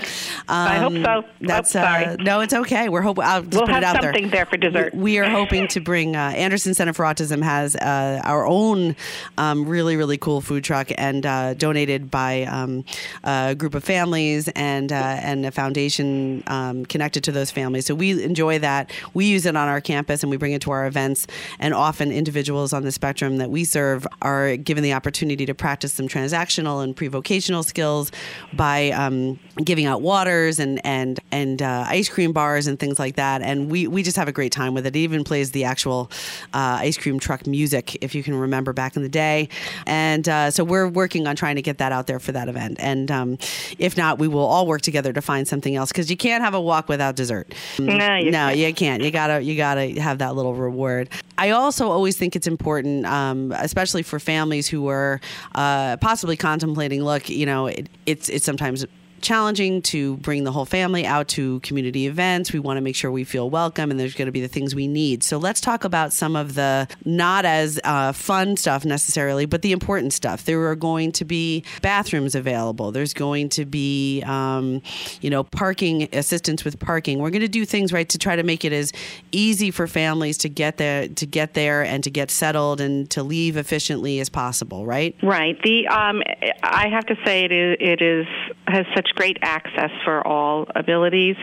I 0.49 0.78
hope 0.78 0.92
Um, 0.92 1.04
so. 1.04 1.10
Oh, 1.10 1.25
That's 1.40 1.70
sorry. 1.70 2.04
Uh, 2.06 2.16
no, 2.20 2.40
it's 2.40 2.52
okay. 2.54 2.88
We're 2.88 3.02
hoping. 3.02 3.25
I'll 3.25 3.42
just 3.42 3.54
We'll 3.54 3.62
put 3.66 3.75
have 3.75 3.82
it 3.82 3.87
out 3.87 4.02
something 4.02 4.22
there. 4.25 4.30
there 4.30 4.46
for 4.46 4.56
dessert. 4.56 4.94
We 4.94 5.18
are 5.18 5.28
hoping 5.28 5.68
to 5.68 5.80
bring 5.80 6.16
uh, 6.16 6.32
Anderson 6.37 6.75
Center 6.75 6.92
for 6.92 7.04
Autism 7.04 7.42
has 7.42 7.76
uh, 7.76 8.20
our 8.25 8.46
own 8.46 8.96
um, 9.38 9.66
really 9.66 9.96
really 9.96 10.18
cool 10.18 10.40
food 10.40 10.64
truck 10.64 10.88
and 10.99 11.25
uh, 11.26 11.54
donated 11.54 12.10
by 12.10 12.42
um, 12.44 12.84
a 13.25 13.54
group 13.54 13.75
of 13.75 13.84
families 13.84 14.49
and 14.49 14.92
uh, 14.92 14.94
and 15.22 15.44
a 15.46 15.50
foundation 15.50 16.42
um, 16.46 16.84
connected 16.87 17.25
to 17.25 17.32
those 17.32 17.50
families. 17.50 17.87
So 17.87 17.94
we 17.94 18.22
enjoy 18.22 18.58
that. 18.60 18.90
We 19.14 19.26
use 19.26 19.46
it 19.46 19.56
on 19.56 19.68
our 19.68 19.80
campus 19.80 20.22
and 20.22 20.30
we 20.30 20.37
bring 20.37 20.52
it 20.52 20.62
to 20.62 20.70
our 20.70 20.87
events. 20.87 21.26
And 21.58 21.75
often 21.75 22.12
individuals 22.12 22.73
on 22.73 22.82
the 22.84 22.93
spectrum 22.93 23.38
that 23.38 23.50
we 23.50 23.64
serve 23.64 24.06
are 24.23 24.56
given 24.56 24.82
the 24.84 24.93
opportunity 24.93 25.47
to 25.47 25.54
practice 25.54 25.93
some 25.93 26.08
transactional 26.08 26.82
and 26.82 26.95
pre-vocational 26.97 27.62
skills 27.62 28.10
by 28.52 28.70
um, 28.91 29.39
giving 29.65 29.87
out 29.87 30.02
waters 30.02 30.59
and 30.59 30.85
and 30.85 31.21
and 31.30 31.63
uh, 31.63 31.85
ice 31.87 32.09
cream 32.09 32.33
bars 32.33 32.67
and 32.67 32.78
things 32.78 32.99
like 32.99 33.17
that. 33.17 33.43
And 33.43 33.71
we 33.71 33.87
we 33.87 34.02
just 34.02 34.17
have 34.17 34.28
a 34.28 34.33
great 34.33 34.52
time 34.52 34.75
with 34.75 34.87
it. 34.87 34.97
It 34.97 34.99
even 35.00 35.25
plays 35.25 35.50
the 35.52 35.65
actual 35.65 36.11
uh, 36.54 36.78
ice 36.80 36.97
cream 36.97 37.19
truck 37.19 37.47
music, 37.47 37.97
if 38.02 38.15
you 38.15 38.23
can 38.23 38.35
remember 38.35 38.73
back 38.73 38.97
in 38.97 39.02
the 39.02 39.09
day. 39.09 39.49
And 39.87 40.28
uh, 40.28 40.50
so 40.50 40.65
we're 40.65 40.89
working 40.89 41.26
on 41.26 41.37
trying 41.37 41.56
to 41.56 41.63
get 41.63 41.78
that 41.78 41.93
out 41.93 42.06
there 42.06 42.21
for 42.21 42.33
that 42.33 42.49
event. 42.49 42.78
And 42.80 43.11
um, 43.11 43.39
if 43.78 43.97
not, 43.97 44.19
we 44.19 44.28
will 44.28 44.45
all 44.47 44.67
work 44.67 44.83
together 44.83 45.13
to 45.13 45.21
find 45.21 45.47
something 45.47 45.76
else 45.76 45.91
because 45.93 46.11
you 46.11 46.17
can't 46.17 46.43
have 46.43 46.54
a 46.54 46.61
walk 46.61 46.89
without 46.89 47.17
dessert. 47.17 47.52
No, 47.78 48.17
you 48.17 48.30
no, 48.30 48.49
can't. 48.49 48.56
you 48.56 48.75
can't. 48.75 49.02
You 49.02 49.11
gotta 49.11 49.43
you 49.43 49.56
gotta 49.56 50.00
have 50.00 50.19
that 50.19 50.35
little 50.35 50.54
reward. 50.54 51.09
I 51.39 51.50
also 51.50 51.91
always 51.91 52.19
think 52.19 52.37
it's 52.37 52.47
important, 52.47 53.06
um, 53.06 53.52
especially 53.52 54.02
for 54.02 54.21
families 54.21 54.69
who 54.69 54.89
are 54.89 55.21
uh, 55.54 55.97
possibly 55.97 56.37
contemplating. 56.37 57.02
Look, 57.02 57.30
you 57.30 57.47
know, 57.47 57.67
it, 57.67 57.89
it's 58.04 58.28
it's 58.28 58.45
sometimes 58.60 58.84
challenging 59.23 59.83
to 59.83 60.17
bring 60.19 60.45
the 60.45 60.52
whole 60.52 60.65
family 60.65 61.06
out 61.06 61.28
to 61.28 61.61
community 61.61 62.06
events. 62.06 62.52
We 62.52 62.59
want 62.59 62.76
to 62.76 62.80
make 62.80 62.97
sure 62.97 63.11
we 63.11 63.25
feel 63.25 63.50
welcome, 63.50 63.91
and 63.91 63.99
there's 63.99 64.15
going 64.15 64.26
to 64.26 64.33
be 64.33 64.41
the 64.41 64.49
things 64.49 64.75
we 64.75 64.89
need. 64.89 65.23
So 65.23 65.39
let's 65.39 65.61
talk 65.61 65.85
about 65.85 66.13
some 66.13 66.37
of 66.37 66.54
the 66.54 66.89
not 67.04 67.45
as 67.45 67.80
uh, 67.85 68.13
fun 68.13 68.56
stuff 68.56 68.85
necessarily, 68.85 69.47
but 69.47 69.63
the 69.63 69.73
important 69.73 70.13
stuff. 70.13 70.45
There 70.45 70.67
are 70.69 70.76
going 70.76 71.13
to 71.13 71.25
be 71.25 71.65
bathrooms 71.83 72.35
available. 72.35 72.93
There's 72.93 73.15
going 73.15 73.49
to 73.50 73.65
be, 73.65 74.23
um, 74.26 74.83
you 75.21 75.30
know, 75.30 75.45
parking 75.45 76.09
assistance 76.15 76.65
with 76.65 76.78
parking. 76.78 77.19
We're 77.19 77.30
going 77.30 77.41
to 77.43 77.49
do 77.49 77.65
things 77.65 77.93
right 77.93 78.09
to 78.09 78.19
try 78.19 78.37
to 78.37 78.43
make 78.43 78.65
it 78.65 78.73
as 78.73 78.93
easy 79.33 79.71
for 79.71 79.87
families 79.87 80.39
to 80.39 80.49
get 80.49 80.76
there, 80.76 81.09
to 81.09 81.26
get 81.26 81.54
there, 81.54 81.85
and 81.85 82.02
to 82.04 82.11
get 82.11 82.30
settled 82.30 82.80
and 82.80 83.09
to 83.11 83.23
leave 83.23 83.56
efficiently 83.56 84.21
as 84.21 84.28
possible. 84.28 84.87
Right? 84.87 85.17
Right. 85.23 85.61
The 85.63 85.87
um, 85.89 86.23
I 86.63 86.89
have 86.89 87.06
to 87.06 87.17
say 87.25 87.45
it 87.45 87.52
is 87.52 87.76
it 87.80 88.02
is 88.02 88.26
has 88.67 88.87
such 88.95 89.09
great 89.12 89.38
access 89.42 89.90
for 90.04 90.26
all 90.26 90.66
abilities. 90.75 91.36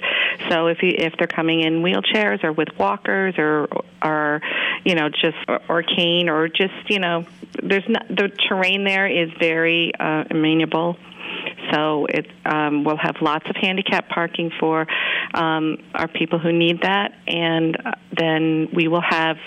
So 0.49 0.67
if 0.67 0.81
you, 0.81 0.91
if 0.95 1.13
they're 1.17 1.27
coming 1.27 1.61
in 1.61 1.83
wheelchairs 1.83 2.43
or 2.43 2.51
with 2.51 2.69
walkers 2.77 3.35
or 3.37 3.67
or 4.03 4.41
you 4.83 4.95
know 4.95 5.09
just 5.09 5.37
or, 5.47 5.61
or 5.69 5.83
cane 5.83 6.29
or 6.29 6.47
just 6.47 6.89
you 6.89 6.99
know 6.99 7.25
there's 7.61 7.87
not 7.87 8.07
the 8.07 8.29
terrain 8.49 8.83
there 8.83 9.07
is 9.07 9.29
very 9.39 9.91
uh, 9.99 10.25
amenable. 10.29 10.97
So 11.71 12.05
it 12.05 12.27
um, 12.45 12.83
we'll 12.83 12.97
have 12.97 13.17
lots 13.21 13.49
of 13.49 13.55
handicap 13.55 14.09
parking 14.09 14.51
for 14.59 14.87
um, 15.33 15.77
our 15.93 16.07
people 16.07 16.39
who 16.39 16.51
need 16.51 16.81
that, 16.83 17.13
and 17.27 17.75
uh, 17.75 17.91
then 18.17 18.69
we 18.73 18.87
will 18.87 19.01
have 19.01 19.37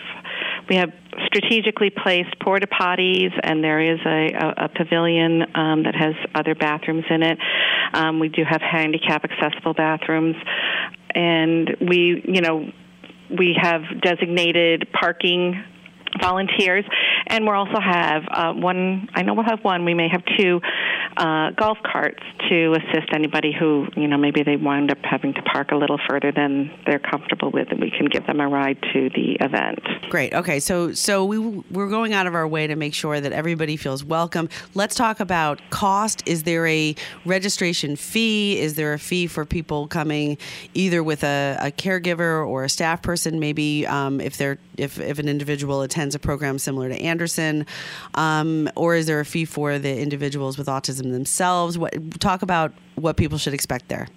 we 0.70 0.76
have 0.76 0.92
strategically 1.26 1.90
placed 1.90 2.38
porta 2.40 2.68
potties, 2.68 3.33
and 3.42 3.62
there 3.62 3.80
is 3.80 3.98
a, 4.06 4.30
a, 4.33 4.64
a 4.66 4.68
pavilion 4.68 5.42
um, 5.56 5.83
that 5.83 5.96
has 5.96 6.14
other 6.33 6.54
bathrooms 6.54 7.04
in 7.11 7.24
it. 7.24 7.38
Um, 7.92 8.20
we 8.20 8.28
do 8.28 8.44
have 8.48 8.61
handicap 8.62 9.24
accessible 9.24 9.74
bathrooms, 9.74 10.37
and 11.12 11.76
we, 11.80 12.22
you 12.24 12.40
know, 12.40 12.70
we 13.37 13.56
have 13.61 13.83
designated 14.00 14.88
parking 14.92 15.61
volunteers, 16.20 16.85
and 17.26 17.44
we'll 17.44 17.56
also 17.56 17.80
have 17.80 18.22
uh, 18.30 18.52
one. 18.52 19.09
I 19.12 19.22
know 19.22 19.35
we'll 19.35 19.44
have 19.44 19.62
one. 19.62 19.85
We 19.85 19.94
may 19.94 20.09
have 20.09 20.22
two 20.38 20.61
uh, 21.20 21.50
golf 21.50 21.76
carts 21.85 22.22
to 22.48 22.72
assist 22.72 23.12
anybody 23.12 23.52
who, 23.52 23.87
you 23.94 24.09
know, 24.09 24.16
maybe 24.16 24.42
they 24.42 24.56
wind 24.56 24.90
up 24.90 24.96
having 25.02 25.35
to 25.35 25.42
park 25.42 25.70
a 25.70 25.76
little 25.76 26.00
further 26.09 26.33
than 26.33 26.70
they're 26.87 26.98
comfortable 26.98 27.50
with, 27.50 27.68
and 27.70 27.78
we 27.78 27.90
can 27.90 28.06
give 28.06 28.26
them 28.26 28.40
a 28.40 28.48
ride 28.48 28.78
to 28.94 29.11
the 29.11 29.37
event. 29.40 29.80
Great. 30.09 30.33
Okay. 30.33 30.59
So 30.59 30.94
so 30.94 31.26
we 31.26 31.38
we're 31.38 31.90
going 31.90 32.14
out 32.14 32.26
of 32.26 32.35
our 32.35 32.48
way 32.48 32.66
to 32.66 32.74
make 32.74 32.94
sure 32.94 33.20
that 33.20 33.33
everybody 33.33 33.76
feels 33.76 34.02
welcome. 34.02 34.48
Let's 34.72 34.94
talk 34.94 35.20
about 35.20 35.61
cost. 35.68 36.22
Is 36.26 36.44
there 36.44 36.66
a 36.66 36.94
registration 37.26 37.96
fee? 37.96 38.59
Is 38.59 38.76
there 38.76 38.94
a 38.94 38.98
fee 38.98 39.26
for 39.26 39.44
people 39.44 39.88
coming 39.88 40.38
either 40.72 41.02
with 41.02 41.22
a, 41.22 41.59
a 41.61 41.70
caregiver 41.70 42.46
or 42.48 42.64
a 42.64 42.70
staff 42.70 43.02
person? 43.02 43.38
Maybe 43.38 43.87
um, 43.87 44.22
if 44.22 44.38
they're 44.38 44.59
if 44.78 44.98
if 44.98 45.18
an 45.18 45.28
individual 45.28 45.83
attends 45.83 46.14
a 46.14 46.18
program 46.18 46.59
similar 46.59 46.88
to 46.88 46.98
Anderson, 46.98 47.66
um, 48.14 48.70
or 48.74 48.94
is 48.94 49.06
there 49.06 49.20
a 49.20 49.24
fee 49.26 49.44
for 49.44 49.78
the 49.78 50.00
individuals 50.00 50.56
with 50.56 50.66
autism 50.66 51.10
themselves? 51.12 51.79
What 51.79 52.20
talk 52.20 52.42
about 52.42 52.73
what 52.96 53.16
people 53.16 53.38
should 53.38 53.55
expect 53.55 53.88
there? 53.88 54.09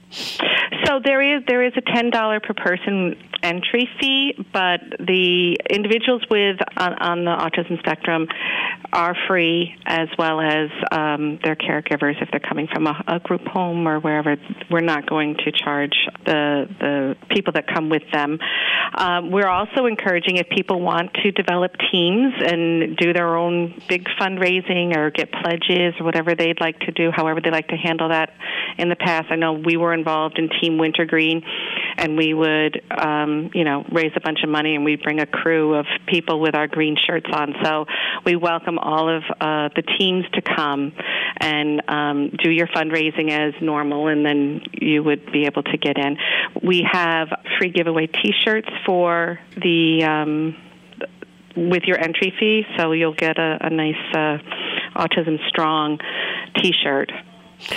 So 0.85 0.99
there 1.03 1.21
is 1.21 1.43
there 1.47 1.63
is 1.63 1.73
a 1.75 1.81
ten 1.81 2.09
dollar 2.09 2.39
per 2.39 2.53
person 2.53 3.15
entry 3.43 3.87
fee, 3.99 4.33
but 4.53 4.79
the 4.99 5.57
individuals 5.69 6.23
with 6.31 6.57
on, 6.77 6.93
on 6.93 7.25
the 7.25 7.31
autism 7.31 7.77
spectrum 7.79 8.27
are 8.91 9.15
free, 9.27 9.75
as 9.85 10.07
well 10.17 10.39
as 10.39 10.69
um, 10.91 11.39
their 11.43 11.55
caregivers 11.55 12.21
if 12.21 12.29
they're 12.31 12.39
coming 12.39 12.67
from 12.73 12.87
a, 12.87 13.03
a 13.07 13.19
group 13.19 13.45
home 13.45 13.87
or 13.87 13.99
wherever. 13.99 14.37
We're 14.71 14.81
not 14.81 15.07
going 15.07 15.35
to 15.45 15.51
charge 15.51 15.95
the 16.25 16.67
the 16.79 17.15
people 17.29 17.53
that 17.53 17.67
come 17.67 17.89
with 17.89 18.03
them. 18.11 18.39
Um, 18.95 19.31
we're 19.31 19.47
also 19.47 19.85
encouraging 19.85 20.37
if 20.37 20.47
people 20.49 20.79
want 20.81 21.13
to 21.23 21.31
develop 21.31 21.71
teams 21.91 22.33
and 22.39 22.95
do 22.95 23.13
their 23.13 23.35
own 23.35 23.81
big 23.89 24.05
fundraising 24.19 24.95
or 24.95 25.11
get 25.11 25.31
pledges 25.31 25.95
or 25.99 26.05
whatever 26.05 26.35
they'd 26.35 26.61
like 26.61 26.79
to 26.81 26.91
do, 26.91 27.11
however 27.11 27.41
they 27.43 27.51
like 27.51 27.67
to 27.69 27.75
handle 27.75 28.09
that. 28.09 28.29
In 28.77 28.89
the 28.89 28.95
past, 28.95 29.27
I 29.29 29.35
know 29.35 29.53
we 29.53 29.77
were 29.77 29.93
involved 29.93 30.39
in 30.39 30.49
Team 30.61 30.77
Wintergreen, 30.77 31.43
and 31.97 32.17
we 32.17 32.33
would, 32.33 32.81
um, 32.91 33.32
you 33.53 33.63
know, 33.63 33.85
raise 33.91 34.11
a 34.15 34.21
bunch 34.21 34.39
of 34.43 34.49
money 34.49 34.75
and 34.75 34.83
we 34.83 34.95
bring 34.95 35.19
a 35.19 35.25
crew 35.25 35.75
of 35.75 35.85
people 36.07 36.39
with 36.39 36.55
our 36.55 36.67
green 36.67 36.95
shirts 36.95 37.29
on. 37.31 37.53
So 37.63 37.85
we 38.25 38.35
welcome 38.35 38.77
all 38.79 39.09
of 39.09 39.23
uh, 39.23 39.69
the 39.75 39.83
teams 39.97 40.25
to 40.33 40.41
come 40.41 40.93
and 41.37 41.81
um, 41.87 42.17
do 42.43 42.49
your 42.49 42.67
fundraising 42.67 43.31
as 43.31 43.53
normal, 43.61 44.07
and 44.07 44.25
then 44.25 44.61
you 44.71 45.03
would 45.03 45.31
be 45.31 45.45
able 45.45 45.63
to 45.63 45.77
get 45.77 45.97
in. 45.97 46.17
We 46.61 46.87
have 46.91 47.27
free 47.57 47.71
giveaway 47.71 48.07
T-shirts 48.07 48.69
for 48.85 49.39
the. 49.55 50.03
Um, 50.03 50.55
with 51.55 51.83
your 51.83 51.99
entry 51.99 52.33
fee, 52.39 52.63
so 52.77 52.93
you'll 52.93 53.13
get 53.13 53.37
a, 53.37 53.57
a 53.61 53.69
nice 53.69 53.93
uh, 54.11 54.37
Autism 54.95 55.37
Strong 55.49 55.99
T-shirt 56.55 57.11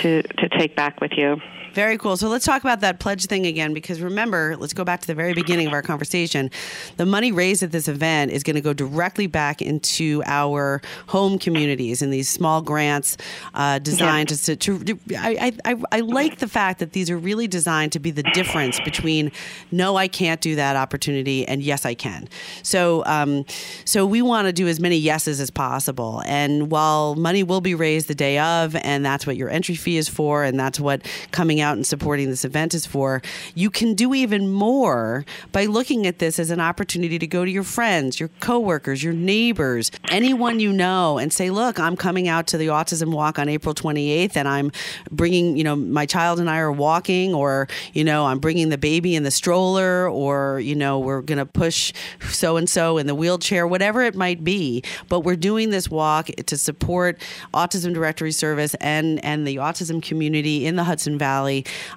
to 0.01 0.23
to 0.23 0.49
take 0.49 0.75
back 0.75 0.99
with 0.99 1.11
you. 1.15 1.37
Very 1.73 1.97
cool. 1.97 2.17
So 2.17 2.27
let's 2.27 2.45
talk 2.45 2.63
about 2.63 2.79
that 2.81 2.99
pledge 2.99 3.25
thing 3.25 3.45
again 3.45 3.73
because 3.73 4.01
remember, 4.01 4.55
let's 4.57 4.73
go 4.73 4.83
back 4.83 5.01
to 5.01 5.07
the 5.07 5.13
very 5.13 5.33
beginning 5.33 5.67
of 5.67 5.73
our 5.73 5.81
conversation. 5.81 6.49
The 6.97 7.05
money 7.05 7.31
raised 7.31 7.61
at 7.61 7.71
this 7.71 7.87
event 7.87 8.31
is 8.31 8.43
going 8.43 8.55
to 8.55 8.61
go 8.61 8.73
directly 8.73 9.27
back 9.27 9.61
into 9.61 10.23
our 10.25 10.81
home 11.07 11.37
communities 11.37 12.01
and 12.01 12.11
these 12.11 12.29
small 12.29 12.61
grants 12.61 13.17
uh, 13.53 13.79
designed 13.79 14.31
yeah. 14.31 14.55
to. 14.55 14.79
to 14.79 14.95
I, 15.17 15.53
I, 15.65 15.75
I 15.91 15.99
like 15.99 16.39
the 16.39 16.47
fact 16.47 16.79
that 16.79 16.93
these 16.93 17.11
are 17.11 17.17
really 17.17 17.47
designed 17.47 17.91
to 17.91 17.99
be 17.99 18.09
the 18.09 18.23
difference 18.33 18.79
between 18.79 19.31
no, 19.71 19.97
I 19.97 20.07
can't 20.07 20.41
do 20.41 20.55
that 20.55 20.75
opportunity 20.75 21.47
and 21.47 21.61
yes, 21.61 21.85
I 21.85 21.93
can. 21.93 22.27
So, 22.63 23.03
um, 23.05 23.45
so 23.85 24.05
we 24.05 24.21
want 24.21 24.47
to 24.47 24.53
do 24.53 24.67
as 24.67 24.79
many 24.79 24.97
yeses 24.97 25.39
as 25.39 25.51
possible. 25.51 26.23
And 26.25 26.71
while 26.71 27.15
money 27.15 27.43
will 27.43 27.61
be 27.61 27.75
raised 27.75 28.07
the 28.07 28.15
day 28.15 28.39
of, 28.39 28.75
and 28.77 29.05
that's 29.05 29.27
what 29.27 29.35
your 29.37 29.49
entry 29.49 29.75
fee 29.75 29.97
is 29.97 30.09
for, 30.09 30.43
and 30.43 30.59
that's 30.59 30.79
what 30.79 31.05
coming 31.31 31.61
out 31.61 31.66
out 31.67 31.75
and 31.75 31.85
supporting 31.85 32.29
this 32.29 32.45
event 32.45 32.73
is 32.73 32.85
for, 32.85 33.21
you 33.53 33.69
can 33.69 33.93
do 33.93 34.13
even 34.13 34.51
more 34.51 35.25
by 35.51 35.65
looking 35.65 36.07
at 36.07 36.19
this 36.19 36.39
as 36.39 36.49
an 36.49 36.61
opportunity 36.61 37.19
to 37.19 37.27
go 37.27 37.43
to 37.43 37.51
your 37.51 37.63
friends, 37.63 38.19
your 38.19 38.29
coworkers, 38.39 39.03
your 39.03 39.13
neighbors, 39.13 39.91
anyone 40.09 40.59
you 40.59 40.71
know, 40.71 41.17
and 41.17 41.33
say, 41.33 41.49
"Look, 41.49 41.79
I'm 41.79 41.97
coming 41.97 42.27
out 42.27 42.47
to 42.47 42.57
the 42.57 42.67
autism 42.67 43.11
walk 43.11 43.37
on 43.37 43.49
April 43.49 43.73
28th, 43.75 44.37
and 44.37 44.47
I'm 44.47 44.71
bringing, 45.11 45.57
you 45.57 45.63
know, 45.63 45.75
my 45.75 46.05
child 46.05 46.39
and 46.39 46.49
I 46.49 46.59
are 46.59 46.71
walking, 46.71 47.33
or 47.33 47.67
you 47.93 48.03
know, 48.03 48.25
I'm 48.25 48.39
bringing 48.39 48.69
the 48.69 48.77
baby 48.77 49.15
in 49.15 49.23
the 49.23 49.31
stroller, 49.31 50.09
or 50.09 50.59
you 50.59 50.75
know, 50.75 50.99
we're 50.99 51.21
going 51.21 51.37
to 51.37 51.45
push 51.45 51.93
so 52.29 52.57
and 52.57 52.69
so 52.69 52.97
in 52.97 53.07
the 53.07 53.15
wheelchair, 53.15 53.67
whatever 53.67 54.01
it 54.03 54.15
might 54.15 54.43
be. 54.43 54.83
But 55.09 55.21
we're 55.21 55.35
doing 55.35 55.69
this 55.71 55.89
walk 55.89 56.27
to 56.27 56.57
support 56.57 57.21
Autism 57.53 57.93
Directory 57.93 58.31
Service 58.31 58.73
and 58.75 59.23
and 59.23 59.47
the 59.47 59.57
autism 59.57 60.01
community 60.01 60.65
in 60.65 60.75
the 60.75 60.83
Hudson 60.83 61.17
Valley 61.17 61.46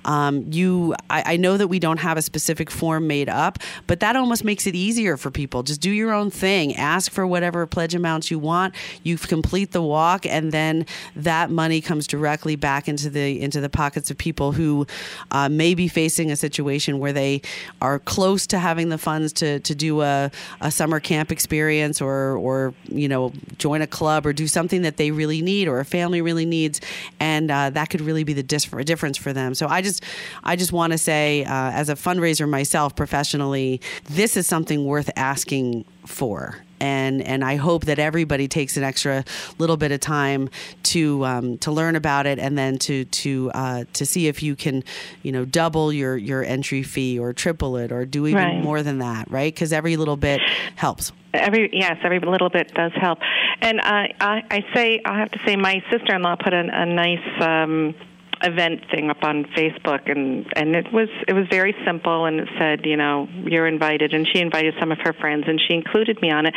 um, 0.04 0.44
you, 0.50 0.94
I, 1.08 1.34
I 1.34 1.36
know 1.36 1.56
that 1.56 1.68
we 1.68 1.78
don't 1.78 1.98
have 1.98 2.16
a 2.16 2.22
specific 2.22 2.70
form 2.70 3.06
made 3.06 3.28
up, 3.28 3.58
but 3.86 4.00
that 4.00 4.16
almost 4.16 4.44
makes 4.44 4.66
it 4.66 4.74
easier 4.74 5.16
for 5.16 5.30
people. 5.30 5.62
Just 5.62 5.80
do 5.80 5.90
your 5.90 6.12
own 6.12 6.30
thing. 6.30 6.76
Ask 6.76 7.10
for 7.12 7.26
whatever 7.26 7.66
pledge 7.66 7.94
amounts 7.94 8.30
you 8.30 8.38
want. 8.38 8.74
You 9.02 9.16
complete 9.18 9.72
the 9.72 9.82
walk, 9.82 10.26
and 10.26 10.52
then 10.52 10.86
that 11.16 11.50
money 11.50 11.80
comes 11.80 12.06
directly 12.06 12.56
back 12.56 12.88
into 12.88 13.10
the 13.10 13.40
into 13.40 13.60
the 13.60 13.68
pockets 13.68 14.10
of 14.10 14.18
people 14.18 14.52
who 14.52 14.86
uh, 15.30 15.48
may 15.48 15.74
be 15.74 15.88
facing 15.88 16.30
a 16.30 16.36
situation 16.36 16.98
where 16.98 17.12
they 17.12 17.42
are 17.80 17.98
close 17.98 18.46
to 18.48 18.58
having 18.58 18.88
the 18.88 18.98
funds 18.98 19.32
to 19.34 19.60
to 19.60 19.74
do 19.74 20.02
a, 20.02 20.30
a 20.60 20.70
summer 20.70 21.00
camp 21.00 21.32
experience 21.32 22.00
or 22.00 22.36
or 22.36 22.74
you 22.88 23.08
know 23.08 23.32
join 23.58 23.82
a 23.82 23.86
club 23.86 24.26
or 24.26 24.32
do 24.32 24.46
something 24.46 24.82
that 24.82 24.96
they 24.96 25.10
really 25.10 25.42
need 25.42 25.68
or 25.68 25.80
a 25.80 25.84
family 25.84 26.20
really 26.20 26.46
needs, 26.46 26.80
and 27.18 27.50
uh, 27.50 27.70
that 27.70 27.90
could 27.90 28.00
really 28.00 28.24
be 28.24 28.32
the 28.32 28.42
dis- 28.42 28.66
difference 28.84 29.16
for 29.16 29.32
them 29.32 29.39
them. 29.40 29.54
So 29.54 29.66
I 29.66 29.82
just, 29.82 30.04
I 30.44 30.56
just 30.56 30.72
want 30.72 30.92
to 30.92 30.98
say, 30.98 31.44
uh, 31.44 31.70
as 31.72 31.88
a 31.88 31.94
fundraiser 31.94 32.48
myself 32.48 32.94
professionally, 32.94 33.80
this 34.04 34.36
is 34.36 34.46
something 34.46 34.84
worth 34.84 35.10
asking 35.16 35.84
for 36.06 36.62
and 36.80 37.22
and 37.22 37.44
I 37.44 37.56
hope 37.56 37.84
that 37.84 37.98
everybody 37.98 38.48
takes 38.48 38.76
an 38.76 38.82
extra 38.82 39.24
little 39.58 39.76
bit 39.76 39.92
of 39.92 40.00
time 40.00 40.48
to 40.84 41.24
um, 41.24 41.58
to 41.58 41.70
learn 41.70 41.94
about 41.94 42.26
it 42.26 42.38
and 42.38 42.56
then 42.56 42.78
to 42.78 43.04
to 43.04 43.50
uh, 43.54 43.84
to 43.92 44.06
see 44.06 44.26
if 44.26 44.42
you 44.42 44.56
can 44.56 44.82
you 45.22 45.30
know 45.30 45.44
double 45.44 45.92
your 45.92 46.16
your 46.16 46.42
entry 46.42 46.82
fee 46.82 47.18
or 47.18 47.32
triple 47.32 47.76
it 47.76 47.92
or 47.92 48.04
do 48.06 48.26
even 48.26 48.42
right. 48.42 48.64
more 48.64 48.82
than 48.82 48.98
that 48.98 49.30
right 49.30 49.54
because 49.54 49.72
every 49.72 49.96
little 49.96 50.16
bit 50.16 50.40
helps 50.76 51.12
every 51.34 51.70
yes 51.72 51.98
every 52.02 52.18
little 52.18 52.48
bit 52.48 52.72
does 52.74 52.92
help 52.94 53.18
and 53.60 53.80
I, 53.80 54.12
I 54.20 54.42
i 54.50 54.64
say 54.74 55.00
i 55.04 55.18
have 55.18 55.30
to 55.30 55.38
say 55.46 55.54
my 55.54 55.82
sister-in-law 55.90 56.36
put 56.36 56.52
a, 56.52 56.68
a 56.72 56.86
nice 56.86 57.40
um 57.40 57.94
event 58.42 58.80
thing 58.90 59.10
up 59.10 59.22
on 59.22 59.44
Facebook, 59.56 60.10
and 60.10 60.46
and 60.56 60.74
it 60.74 60.92
was 60.92 61.08
it 61.28 61.32
was 61.32 61.46
very 61.50 61.74
simple, 61.84 62.24
and 62.24 62.40
it 62.40 62.48
said, 62.58 62.86
you 62.86 62.96
know, 62.96 63.28
you're 63.44 63.66
invited, 63.66 64.14
and 64.14 64.26
she 64.26 64.40
invited 64.40 64.74
some 64.80 64.92
of 64.92 64.98
her 65.04 65.12
friends, 65.12 65.44
and 65.46 65.60
she 65.60 65.74
included 65.74 66.20
me 66.22 66.30
on 66.30 66.46
it, 66.46 66.54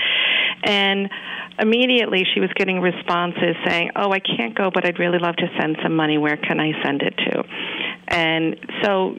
and 0.63 1.09
immediately 1.59 2.25
she 2.33 2.39
was 2.39 2.49
getting 2.55 2.79
responses 2.79 3.55
saying, 3.65 3.91
"Oh, 3.95 4.11
I 4.11 4.19
can't 4.19 4.55
go, 4.55 4.71
but 4.73 4.85
I'd 4.85 4.99
really 4.99 5.19
love 5.19 5.35
to 5.37 5.47
send 5.59 5.77
some 5.83 5.95
money. 5.95 6.17
Where 6.17 6.37
can 6.37 6.59
I 6.59 6.71
send 6.83 7.01
it 7.01 7.15
to?" 7.17 7.43
And 8.07 8.55
so 8.83 9.17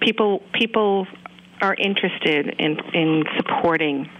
people 0.00 0.42
people 0.52 1.06
are 1.62 1.74
interested 1.74 2.54
in 2.58 2.78
in 2.92 3.24
supporting 3.36 4.10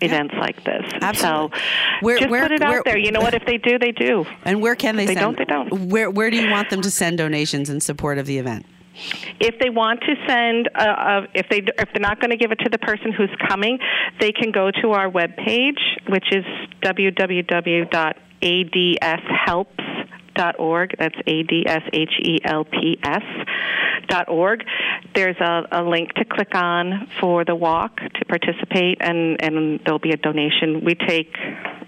events 0.00 0.34
like 0.38 0.62
this. 0.64 0.82
Absolutely. 1.00 1.58
So 1.58 1.64
where, 2.00 2.18
just 2.18 2.30
where, 2.30 2.42
put 2.42 2.52
it 2.52 2.60
where, 2.60 2.78
out 2.78 2.84
there. 2.84 2.98
You 2.98 3.12
know 3.12 3.20
what? 3.20 3.34
If 3.34 3.44
they 3.46 3.58
do, 3.58 3.78
they 3.78 3.92
do. 3.92 4.24
And 4.44 4.60
where 4.62 4.74
can 4.74 4.96
they? 4.96 5.04
If 5.04 5.08
they 5.08 5.14
send? 5.14 5.36
don't. 5.36 5.38
They 5.38 5.44
don't. 5.44 5.88
Where 5.90 6.10
Where 6.10 6.30
do 6.30 6.36
you 6.36 6.50
want 6.50 6.70
them 6.70 6.80
to 6.82 6.90
send 6.90 7.18
donations 7.18 7.70
in 7.70 7.80
support 7.80 8.18
of 8.18 8.26
the 8.26 8.38
event? 8.38 8.66
If 9.40 9.60
they 9.60 9.70
want 9.70 10.00
to 10.00 10.16
send, 10.26 10.68
uh, 10.74 10.80
uh, 10.80 11.26
if 11.34 11.48
they 11.48 11.58
if 11.58 11.88
they're 11.92 12.00
not 12.00 12.20
going 12.20 12.30
to 12.30 12.36
give 12.36 12.50
it 12.50 12.58
to 12.64 12.68
the 12.68 12.78
person 12.78 13.12
who's 13.12 13.30
coming, 13.48 13.78
they 14.20 14.32
can 14.32 14.50
go 14.50 14.72
to 14.82 14.90
our 14.90 15.08
webpage, 15.08 15.78
which 16.08 16.32
is 16.32 16.44
www.adshelps 16.82 18.08
adshhelps.org. 20.38 20.94
That's 20.98 21.14
A 21.26 21.42
D 21.42 21.64
S 21.66 21.82
H 21.92 22.12
E 22.22 22.38
L 22.44 22.64
P 22.64 22.98
S 23.02 23.22
dot 24.08 24.28
org. 24.28 24.64
There's 25.14 25.36
a, 25.40 25.62
a 25.72 25.82
link 25.82 26.14
to 26.14 26.24
click 26.24 26.54
on 26.54 27.08
for 27.20 27.44
the 27.44 27.54
walk 27.54 27.96
to 27.96 28.24
participate, 28.26 28.98
and, 29.00 29.42
and 29.42 29.80
there'll 29.84 29.98
be 29.98 30.12
a 30.12 30.16
donation. 30.16 30.84
We 30.84 30.94
take, 30.94 31.36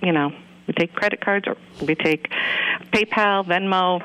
you 0.03 0.13
know, 0.13 0.31
we 0.67 0.75
take 0.75 0.95
credit 0.95 1.21
cards 1.25 1.47
or 1.49 1.57
we 1.85 1.95
take 1.95 2.29
PayPal, 2.93 3.47
Venmo 3.47 4.01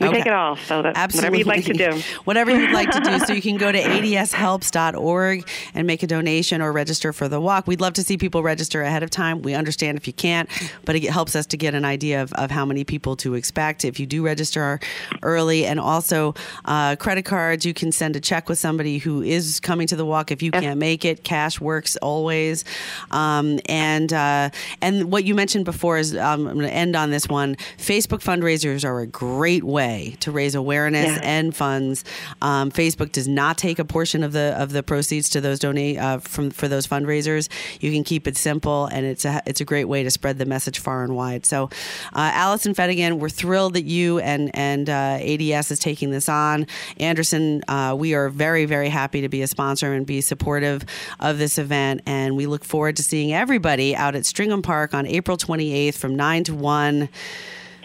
we 0.00 0.06
okay. 0.06 0.18
take 0.18 0.26
it 0.26 0.32
all. 0.32 0.56
So 0.56 0.82
that 0.82 0.96
Absolutely. 0.96 1.44
whatever 1.44 1.56
you'd 1.56 1.64
like 1.64 1.64
to 1.64 1.72
do. 1.72 2.02
whatever 2.24 2.50
you'd 2.60 2.72
like 2.72 2.90
to 2.90 3.00
do. 3.00 3.18
So 3.20 3.32
you 3.32 3.42
can 3.42 3.56
go 3.56 3.72
to 3.72 3.78
adshelps.org 3.82 5.48
and 5.74 5.86
make 5.86 6.02
a 6.02 6.06
donation 6.06 6.62
or 6.62 6.72
register 6.72 7.12
for 7.12 7.28
the 7.28 7.40
walk. 7.40 7.66
We'd 7.66 7.80
love 7.80 7.94
to 7.94 8.04
see 8.04 8.16
people 8.16 8.42
register 8.42 8.82
ahead 8.82 9.02
of 9.02 9.10
time. 9.10 9.42
We 9.42 9.54
understand 9.54 9.98
if 9.98 10.06
you 10.06 10.12
can't, 10.12 10.48
but 10.84 10.94
it 10.94 11.04
helps 11.04 11.34
us 11.34 11.46
to 11.46 11.56
get 11.56 11.74
an 11.74 11.84
idea 11.84 12.22
of, 12.22 12.32
of 12.34 12.50
how 12.50 12.64
many 12.64 12.84
people 12.84 13.16
to 13.16 13.34
expect 13.34 13.84
if 13.84 13.98
you 13.98 14.06
do 14.06 14.24
register 14.24 14.78
early. 15.22 15.66
And 15.66 15.80
also, 15.80 16.34
uh, 16.64 16.96
credit 16.96 17.24
cards, 17.24 17.66
you 17.66 17.74
can 17.74 17.90
send 17.90 18.14
a 18.14 18.20
check 18.20 18.48
with 18.48 18.58
somebody 18.58 18.98
who 18.98 19.22
is 19.22 19.58
coming 19.60 19.86
to 19.88 19.96
the 19.96 20.06
walk 20.06 20.30
if 20.30 20.42
you 20.42 20.50
can't 20.50 20.78
make 20.78 21.04
it. 21.04 21.24
Cash 21.24 21.60
works 21.60 21.96
always. 21.96 22.64
Um, 23.10 23.58
and 23.66 24.12
uh, 24.12 24.50
and 24.80 25.10
what 25.10 25.24
you 25.24 25.34
mentioned 25.34 25.64
before 25.64 25.98
is 25.98 26.16
um, 26.16 26.46
I'm 26.46 26.54
going 26.54 26.68
to 26.68 26.72
end 26.72 26.94
on 26.94 27.10
this 27.10 27.28
one. 27.28 27.56
Facebook 27.78 28.22
fundraisers 28.22 28.84
are 28.84 29.00
a 29.00 29.06
great 29.06 29.64
way 29.64 29.87
way 29.88 30.16
to 30.20 30.30
raise 30.30 30.54
awareness 30.54 31.16
yeah. 31.16 31.20
and 31.22 31.54
funds. 31.54 32.04
Um, 32.42 32.70
Facebook 32.70 33.12
does 33.12 33.28
not 33.28 33.58
take 33.58 33.78
a 33.78 33.84
portion 33.84 34.22
of 34.22 34.32
the 34.32 34.54
of 34.58 34.72
the 34.72 34.82
proceeds 34.82 35.28
to 35.30 35.40
those 35.40 35.58
donate 35.58 35.98
uh, 35.98 36.18
from 36.18 36.50
for 36.50 36.68
those 36.68 36.86
fundraisers. 36.86 37.48
You 37.80 37.90
can 37.92 38.04
keep 38.04 38.26
it 38.26 38.36
simple, 38.36 38.86
and 38.86 39.06
it's 39.06 39.24
a 39.24 39.42
it's 39.46 39.60
a 39.60 39.64
great 39.64 39.86
way 39.86 40.02
to 40.02 40.10
spread 40.10 40.38
the 40.38 40.46
message 40.46 40.78
far 40.78 41.02
and 41.02 41.14
wide. 41.14 41.46
So, 41.46 41.64
uh, 42.12 42.30
Allison 42.34 42.74
Fedigan, 42.74 43.18
we're 43.18 43.28
thrilled 43.28 43.74
that 43.74 43.84
you 43.84 44.18
and 44.20 44.50
and 44.54 44.88
uh, 44.90 45.18
ADS 45.20 45.70
is 45.70 45.78
taking 45.78 46.10
this 46.10 46.28
on. 46.28 46.66
Anderson, 46.98 47.62
uh, 47.68 47.94
we 47.98 48.14
are 48.14 48.28
very 48.28 48.64
very 48.64 48.88
happy 48.88 49.20
to 49.22 49.28
be 49.28 49.42
a 49.42 49.46
sponsor 49.46 49.92
and 49.92 50.06
be 50.06 50.20
supportive 50.20 50.84
of 51.20 51.38
this 51.38 51.58
event, 51.58 52.02
and 52.06 52.36
we 52.36 52.46
look 52.46 52.64
forward 52.64 52.96
to 52.96 53.02
seeing 53.02 53.32
everybody 53.32 53.94
out 53.96 54.14
at 54.14 54.24
Stringham 54.24 54.62
Park 54.62 54.94
on 54.94 55.06
April 55.06 55.36
28th 55.36 55.94
from 55.94 56.14
nine 56.14 56.44
to 56.44 56.54
one. 56.54 57.08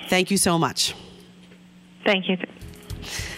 Thank 0.10 0.32
you 0.32 0.38
so 0.38 0.60
much. 0.60 0.94
Thank 2.04 2.30
you. 2.30 2.38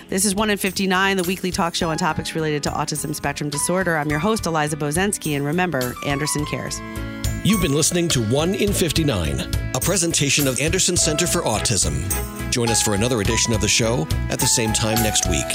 This 0.07 0.25
is 0.25 0.35
1 0.35 0.51
in 0.51 0.57
59, 0.57 1.17
the 1.17 1.23
weekly 1.23 1.51
talk 1.51 1.73
show 1.73 1.89
on 1.89 1.97
topics 1.97 2.35
related 2.35 2.61
to 2.63 2.69
autism 2.69 3.15
spectrum 3.15 3.49
disorder. 3.49 3.97
I'm 3.97 4.09
your 4.09 4.19
host, 4.19 4.45
Eliza 4.45 4.77
Bozensky, 4.77 5.35
and 5.35 5.43
remember, 5.43 5.95
Anderson 6.05 6.45
cares. 6.45 6.79
You've 7.43 7.61
been 7.61 7.73
listening 7.73 8.07
to 8.09 8.23
1 8.27 8.55
in 8.55 8.71
59, 8.71 9.39
a 9.75 9.79
presentation 9.79 10.47
of 10.47 10.59
Anderson 10.59 10.97
Center 10.97 11.25
for 11.25 11.41
Autism. 11.41 12.03
Join 12.51 12.69
us 12.69 12.81
for 12.81 12.93
another 12.93 13.21
edition 13.21 13.53
of 13.53 13.61
the 13.61 13.67
show 13.67 14.07
at 14.29 14.39
the 14.39 14.47
same 14.47 14.73
time 14.73 15.01
next 15.03 15.27
week. 15.29 15.45